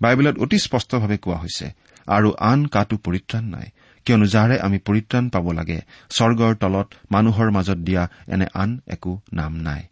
বাইবেলত 0.00 0.38
অতি 0.38 0.58
স্পষ্টভাৱে 0.58 1.18
কোৱা 1.18 1.36
হৈছে 1.36 1.70
আৰু 2.06 2.32
আন 2.32 2.66
কাটো 2.66 2.96
পৰিত্ৰাণ 2.96 3.44
নাই 3.44 3.70
কিয়নো 4.06 4.26
যাৰে 4.26 4.60
আমি 4.60 4.78
পৰিত্ৰাণ 4.78 5.28
পাব 5.28 5.52
লাগে। 5.52 5.80
স্বৰ্গৰ 6.10 6.54
তলত 6.54 6.94
মানুহৰ 7.10 7.50
মাজত 7.50 7.78
দিয়া 7.78 8.10
এনে 8.28 8.46
আন 8.54 8.80
একো 8.86 9.20
নাম 9.32 9.56
নাই। 9.56 9.82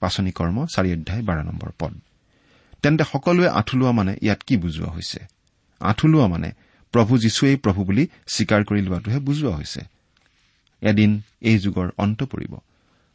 পাচনি 0.00 0.30
কৰ্ম 0.30 0.66
চাৰি 0.66 0.92
অধ্যায় 0.92 1.22
বাৰ 1.22 1.44
নম্বৰ 1.44 1.70
পদ। 1.78 2.00
তেন্তে 2.82 3.04
সকলোৱে 3.04 3.48
আঁঠু 3.48 3.92
মানে 3.92 4.16
ইয়াত 4.22 4.42
কি 4.46 4.56
বুজোৱা 4.56 4.90
হৈছে? 4.90 5.20
আঁঠু 5.80 6.28
মানে 6.28 6.52
প্ৰভু 6.92 7.18
যীশুৱেই 7.18 7.56
প্ৰভু 7.56 7.84
বুলি 7.84 8.08
স্বীকাৰ 8.26 8.64
কৰি 8.64 8.82
লোৱাটোহে 8.82 9.18
বুজোৱা 9.18 9.56
হৈছে। 9.56 9.80
এদিন 10.82 11.20
এই 11.40 11.58
যুগৰ 11.58 11.90
অন্ত 11.98 12.24
পৰিব। 12.24 12.58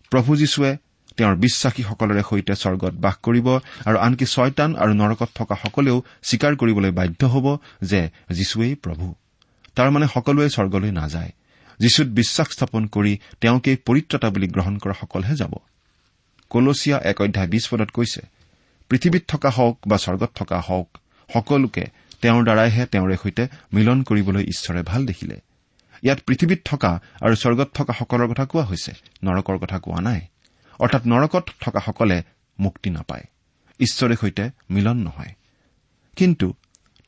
প্ৰভু 0.10 0.36
যীশুৱে 0.36 0.78
তেওঁৰ 1.18 1.36
বিশ্বাসীসকলৰে 1.36 2.24
সৈতে 2.30 2.56
স্বৰ্গত 2.56 2.94
বাস 2.94 3.16
কৰিব 3.16 3.48
আৰু 3.86 3.98
আনকি 3.98 4.26
ছয়তান 4.26 4.76
আৰু 4.76 4.94
নৰকত 4.94 5.30
থকা 5.36 5.56
সকলেও 5.56 6.04
স্বীকাৰ 6.24 6.56
কৰিবলৈ 6.56 6.92
বাধ্য 6.92 7.26
হ'ব 7.26 7.58
যে 7.82 8.10
যীশুৱেই 8.32 8.76
প্ৰভু। 8.76 9.16
তাৰমানে 9.80 10.08
সকলোৱে 10.14 10.50
স্বৰ্গলৈ 10.50 10.92
নাযায়। 10.92 11.32
যীশুত 11.80 12.08
বিশ্বাস 12.08 12.48
স্থাপন 12.48 12.88
কৰি 12.88 13.18
তেওঁকেই 13.42 13.76
পৰিত্ৰতা 13.76 14.30
বুলি 14.30 14.48
গ্ৰহণ 14.48 14.78
কৰা 14.78 14.94
সকলহে 14.94 15.36
যাব। 15.36 15.54
কলচীয়া 16.50 17.00
এক 17.00 17.22
অধ্যায় 17.22 17.48
বিশ 17.48 17.70
পদত 17.70 17.92
কৈছে 17.92 18.22
পৃথিৱীত 18.90 19.24
থকা 19.28 19.50
হওক 19.50 19.80
বা 19.88 19.98
স্বৰ্গত 19.98 20.32
থকা 20.36 20.60
হওক 20.60 20.98
সকলোকে 21.34 21.86
তেওঁৰ 22.22 22.44
দ্বাৰাইহে 22.44 22.86
তেওঁৰে 22.86 23.18
সৈতে 23.24 23.48
মিলন 23.74 24.04
কৰিবলৈ 24.04 24.44
ঈশ্বৰে 24.44 24.82
ভাল 24.84 25.06
দেখিলে। 25.06 25.42
ইয়াত 26.04 26.20
পৃথিৱীত 26.28 26.62
থকা 26.66 27.00
আৰু 27.22 27.36
স্বৰ্গত 27.36 27.70
থকা 27.74 27.94
সকলৰ 27.94 28.28
কথা 28.28 28.46
কোৱা 28.46 28.64
হৈছে 28.64 28.92
নৰকৰ 29.24 29.58
কথা 29.58 29.80
কোৱা 29.80 30.02
নাই। 30.02 30.22
অৰ্থাৎ 30.80 31.02
নৰকত 31.06 31.50
থকাসকলে 31.60 32.24
মুক্তি 32.60 32.90
নাপায়। 32.90 33.24
ঈশ্বৰে 33.80 34.16
সৈতে 34.16 34.50
মিলন 34.70 34.98
নহয়। 34.98 35.34
কিন্তু 36.16 36.54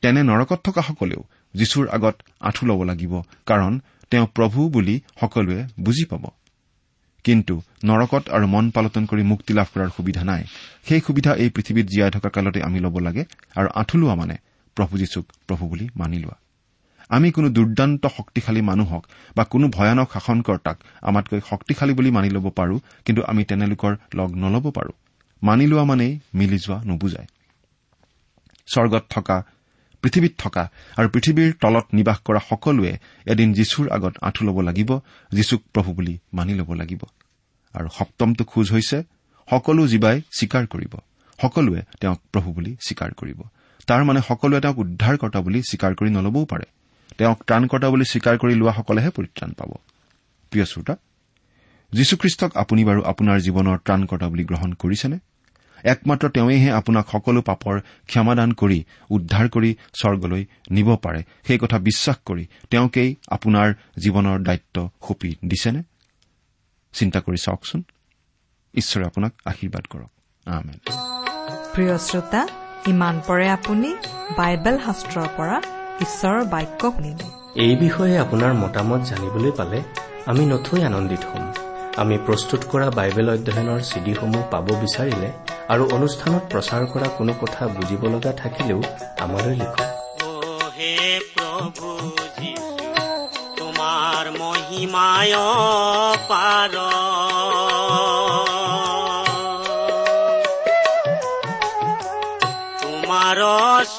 তেনে 0.00 0.22
নৰকত 0.22 0.60
থকাসকলেও 0.64 1.24
যীশুৰ 1.54 1.88
আগত 1.88 2.16
আঁঠু 2.40 2.66
ল'ব 2.66 2.82
লাগিব 2.82 3.22
কাৰণ 3.46 3.80
তেওঁ 4.10 4.26
প্ৰভু 4.26 4.68
বুলি 4.68 5.00
সকলোৱে 5.20 5.64
বুজি 5.80 6.04
পাব। 6.04 6.24
কিন্তু 7.24 7.62
নৰকত 7.84 8.30
আৰু 8.30 8.46
মন 8.46 8.70
পালটন 8.70 9.06
কৰি 9.06 9.22
মুক্তি 9.22 9.54
লাভ 9.54 9.66
কৰাৰ 9.74 9.88
সুবিধা 9.96 10.24
নাই। 10.24 10.44
সেই 10.84 11.00
সুবিধা 11.00 11.34
এই 11.34 11.50
পৃথিৱীত 11.50 11.86
জীয়াই 11.86 12.10
থকা 12.10 12.28
কালতে 12.28 12.62
আমি 12.62 12.78
ল'ব 12.80 12.98
লাগে 12.98 13.24
আৰু 13.56 13.68
আঁঠু 13.74 13.98
লোৱা 13.98 14.14
মানে 14.14 14.36
প্ৰভু 14.76 14.98
যীশুক 14.98 15.26
প্ৰভু 15.46 15.68
বুলি 15.68 15.88
মানি 15.96 16.18
লোৱা। 16.18 16.36
আমি 17.08 17.30
কোনো 17.30 17.48
দুৰ্দান্ত 17.48 18.06
শক্তিশালী 18.16 18.60
মানুহক 18.60 19.06
বা 19.36 19.44
কোনো 19.44 19.68
ভয়ানক 19.68 20.12
শাসনকৰ্তাক 20.12 20.76
আমাতকৈ 21.02 21.40
শক্তিশালী 21.50 21.92
বুলি 21.92 22.10
মানি 22.10 22.30
ল'ব 22.30 22.50
পাৰো 22.50 22.80
কিন্তু 23.04 23.22
আমি 23.22 23.44
তেনেলোকৰ 23.44 23.96
লগ 24.14 24.34
নল'ব 24.34 24.70
পাৰো। 24.70 24.92
মানি 25.42 25.66
লোৱা 25.66 25.84
মানেই 25.84 26.18
মিলি 26.34 26.58
যোৱা 26.58 26.82
নুবুজায়। 26.84 27.26
স্বৰ্গত 28.66 29.04
থকা 29.10 29.44
পৃথিৱীত 30.02 30.32
থকা 30.38 30.70
আৰু 30.96 31.08
পৃথিৱীৰ 31.08 31.52
তলত 31.60 31.86
নিবাস 31.92 32.18
কৰা 32.24 32.40
সকলোৱে 32.50 32.98
এদিন 33.26 33.52
যীশুৰ 33.52 33.86
আগত 33.90 34.14
আঁঠু 34.22 34.44
ল'ব 34.44 34.60
লাগিব 34.60 34.90
যীশুক 35.32 35.62
প্ৰভু 35.72 35.94
বুলি 35.94 36.18
মানি 36.34 36.54
ল'ব 36.54 36.72
লাগিব। 36.74 37.02
আৰু 37.74 37.88
সপ্তমটো 37.98 38.44
খোজ 38.44 38.72
হৈছে 38.72 39.02
সকলো 39.50 39.86
জীৱাই 39.86 40.22
স্বীকাৰ 40.38 40.66
কৰিব। 40.66 40.94
সকলোৱে 41.42 41.82
তেওঁক 42.00 42.20
প্ৰভু 42.32 42.52
বুলি 42.52 42.76
স্বীকাৰ 42.86 43.10
কৰিব। 43.12 43.40
তাৰ 43.86 44.04
মানে 44.04 44.20
সকলোৱে 44.28 44.60
তেওঁক 44.60 44.78
উদ্ধাৰকৰ্তা 44.78 45.40
বুলি 45.40 45.62
স্বীকাৰ 45.62 45.94
কৰি 45.94 46.10
নলবও 46.10 46.44
পাৰে। 46.44 46.64
তেওঁক 47.18 47.38
ত্ৰাণকৰ্তা 47.44 47.88
বুলি 47.90 48.04
স্বীকাৰ 48.04 48.38
কৰি 48.38 48.54
লোৱাসকলেহে 48.54 49.10
পৰিত্ৰাণ 49.10 49.50
পাব। 49.52 49.70
প্ৰিয় 50.50 50.64
শ্ৰোতা 50.64 50.94
যীশুখ্ৰীষ্টক 51.92 52.50
আপুনি 52.56 52.84
বাৰু 52.84 53.00
আপোনাৰ 53.02 53.38
জীৱনৰ 53.40 53.78
ত্ৰাণকৰ্তা 53.78 54.28
বুলি 54.28 54.44
গ্ৰহণ 54.44 54.72
কৰিছেনে? 54.72 55.18
একমাত্ৰ 55.84 56.28
তেওঁইহে 56.28 56.70
আপোনাক 56.70 57.10
সকলো 57.10 57.42
পাপৰ 57.42 57.80
ক্ষমাদান 58.06 58.52
কৰি 58.52 58.84
উদ্ধাৰ 59.10 59.48
কৰি 59.48 59.76
স্বৰ্গলৈ 59.94 60.44
নিব 60.70 60.96
পাৰে। 60.96 61.22
সেই 61.46 61.58
কথা 61.58 61.78
বিশ্বাস 61.78 62.16
কৰি 62.26 62.46
তেওঁকেই 62.70 63.16
আপোনাৰ 63.28 63.74
জীৱনৰ 64.02 64.38
দায়িত্ব 64.38 64.90
সঁপি 65.08 65.36
দিছেনে? 65.44 65.82
চিন্তা 66.92 67.20
কৰি 67.20 67.36
চাওকচোন। 67.36 67.82
ঈশ্বৰে 68.74 69.06
আপোনাক 69.06 69.32
আশীৰ্বাদ 69.44 69.84
কৰক। 69.90 70.10
প্ৰিয় 71.74 71.98
শ্ৰোতা 71.98 72.48
ইমান 72.86 73.20
পৰে 73.26 73.48
আপুনি 73.48 73.94
বাইবেল 74.36 74.78
শাস্ত্ৰৰ 74.78 75.28
পৰা 75.36 75.62
ঈশ্বৰৰ 76.00 76.44
বাক্য 76.44 76.90
শুনিলে 76.90 77.42
এই 77.62 77.76
বিষয়ে 77.76 78.18
আপোনাৰ 78.18 78.54
মতামত 78.54 79.00
জানিবলৈ 79.00 79.50
পালে 79.50 79.82
আমি 80.26 80.46
নথৈ 80.46 80.82
আনন্দিত 80.82 81.20
হ'ম। 81.24 81.61
আমি 81.96 82.16
প্ৰস্তুত 82.18 82.60
কৰা 82.72 82.90
বাইবেল 82.90 83.28
অধ্যয়নৰ 83.30 83.80
চিডিসমূহ 83.80 84.42
পাব 84.50 84.66
বিচাৰিলে 84.82 85.28
আৰু 85.68 85.82
অনুষ্ঠানত 85.92 86.42
প্ৰচাৰ 86.52 86.82
কৰা 86.86 87.08
কোনো 87.18 87.32
কথা 87.42 87.62
বুজিব 87.66 88.02
লগা 88.06 88.32
থাকিলেও 88.32 88.80
আমালৈ 89.20 89.54
লিখক। 89.56 89.88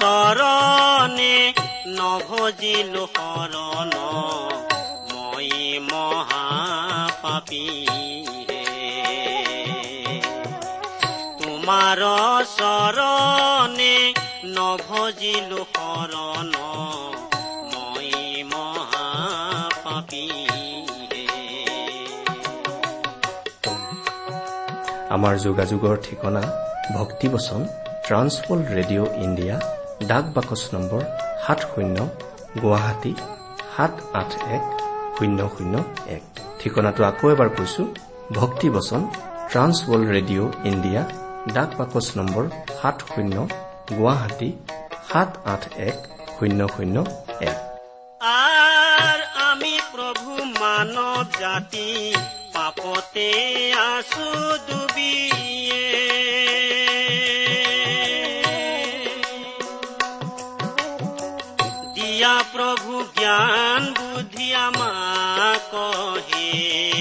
চৰণে 0.02 1.54
নভজিলো 1.88 3.08
শৰণ 3.16 3.92
মই 5.14 5.50
তোমাৰ 11.94 12.44
চৰণে 12.50 13.96
নভজিলো 14.56 15.62
শৰণ 15.74 16.50
মই 17.72 18.12
মহাপাপী 18.54 20.26
আমাৰ 25.16 25.34
যোগাযোগৰ 25.46 25.96
ঠিকনা 26.06 26.44
ভক্তিবচন 26.98 27.62
ট্ৰান্সৱৰ্ল্ড 28.06 28.68
ৰেডিঅ' 28.78 29.10
ইণ্ডিয়া 29.26 29.56
ডাক 30.10 30.26
বাকচ 30.36 30.62
নম্বৰ 30.76 31.02
সাত 31.44 31.60
শূন্য 31.72 31.98
গুৱাহাটী 32.62 33.14
সাত 33.74 33.94
আঠ 34.22 34.32
এক 34.56 34.64
শূন্য 35.16 35.40
শূন্য 35.56 35.76
এক। 36.18 36.24
ঠিকনাটো 36.60 37.02
আকৌ 37.10 37.26
এবাৰ 37.34 37.50
কৈছো 37.58 37.82
ভক্তিবচন 38.40 39.02
ট্ৰান্সৱৰ্ল্ড 39.52 40.08
ৰেডিঅ' 40.16 40.52
ইণ্ডিয়া 40.72 41.04
ডাক 41.52 41.70
বাকচ 41.80 42.08
নম্বৰ 42.18 42.46
সাত 42.82 42.98
শূন্য 43.10 43.36
গুৱাহাটী 43.98 44.50
সাত 45.10 45.30
আঠ 45.46 45.64
এক 45.90 45.98
শূন্য 46.36 46.60
শূন্য 46.76 46.98
এক। 47.50 47.58
আমি 49.48 49.74
প্ৰভু 49.94 50.32
মানৱ 50.62 51.26
জাতি 51.40 51.90
পাপতে 52.54 53.30
আছো 53.94 54.30
ডুবিয়ে। 54.68 55.86
দিয়া 61.96 62.36
প্ৰভু 62.54 62.94
জ্ঞান 63.20 63.84
বুদ্ধি 64.00 64.48
আমাক 64.66 65.72
হে 66.28 66.93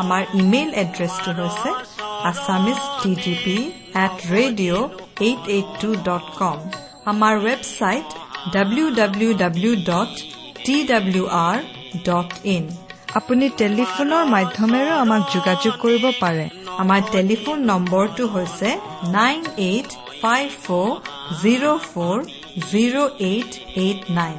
আমাৰ 0.00 0.22
ইমেইল 0.40 0.70
এড্ৰেছটো 0.82 1.30
হৈছে 1.38 1.70
Assamese 2.30 2.80
T 3.00 3.12
T 3.22 3.32
P 3.44 3.56
at 4.04 4.14
radio' 4.34 4.84
eight 5.26 5.42
eight 5.56 5.68
two 5.82 5.90
dot 6.08 6.24
com 6.40 6.58
আমাৰ 7.12 7.34
website 7.46 8.08
W 8.54 8.86
W 9.00 9.30
W 9.42 9.72
dot 9.90 10.12
T 10.64 10.76
W 10.92 11.24
R 11.40 11.58
dot 12.08 12.30
in 12.54 12.64
আপুনি 13.18 13.46
টেলিফোনৰ 13.62 14.24
মাধ্যমেৰেও 14.34 14.96
আমাক 15.04 15.22
যোগাযোগ 15.34 15.74
কৰিব 15.84 16.04
পাৰে। 16.22 16.46
আমাৰ 16.82 17.00
টেলিফোন 17.14 17.56
নম্বৰটো 17.70 18.24
হৈছে 18.34 18.68
nine 19.18 19.40
eight 19.68 19.88
five 20.22 20.46
four 20.64 20.90
zero' 21.42 21.78
four 21.90 22.16
zero' 22.70 22.98
eight 23.30 23.50
eight 23.84 24.00
nine 24.18 24.38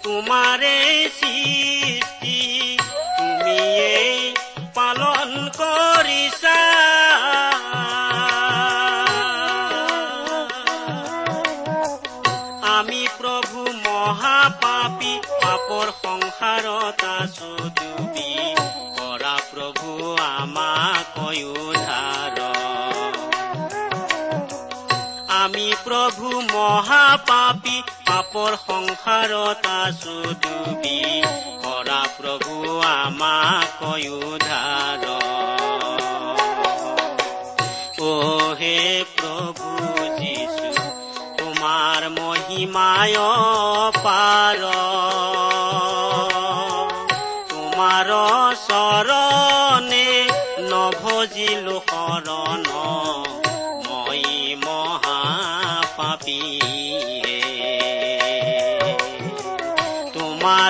তোমাৰে 0.00 0.76
সৃষ্টি 1.14 2.38
তুমিয়ে 3.16 3.94
পালন 4.74 5.30
কৰিছা 5.56 6.58
আমি 12.70 13.02
প্ৰভু 13.18 13.60
মহাপাপী 13.80 15.14
পাপৰ 15.34 15.86
সংসাৰত 16.00 17.00
আছো 17.14 17.52
ডুবি 17.76 18.30
কৰা 18.96 19.36
প্ৰভু 19.50 19.88
আমাক 20.28 21.00
আমি 25.40 25.68
প্ৰভু 25.84 26.28
মহাপাপী 26.48 27.76
পাপৰ 28.32 28.54
সংসাৰত 28.62 29.70
আছো 29.76 30.12
ডুবি 30.42 30.98
কৰা 31.62 32.02
প্ৰভু 32.18 32.58
আমাক 32.88 33.80
উদ্ধাৰ। 34.18 35.02
অ 38.00 38.12
হে 38.60 38.76
প্ৰভু 39.16 39.72
যীশু 40.20 40.70
তোমাৰ 41.40 42.06
মহিমায় 42.18 43.18
পাৰ 43.98 44.62
তোমাৰ 47.50 48.14
চৰণে 48.68 50.08
নভজিলো 50.70 51.76
শৰণ। 51.90 52.64
মই 53.90 54.24
মহাপাপী। 54.66 56.59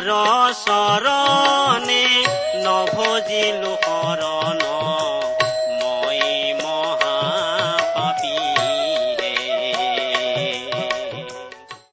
তোমাৰ 0.00 0.52
চৰণে 0.58 2.04
নভজিলো 2.64 3.72
শৰণ। 3.84 4.69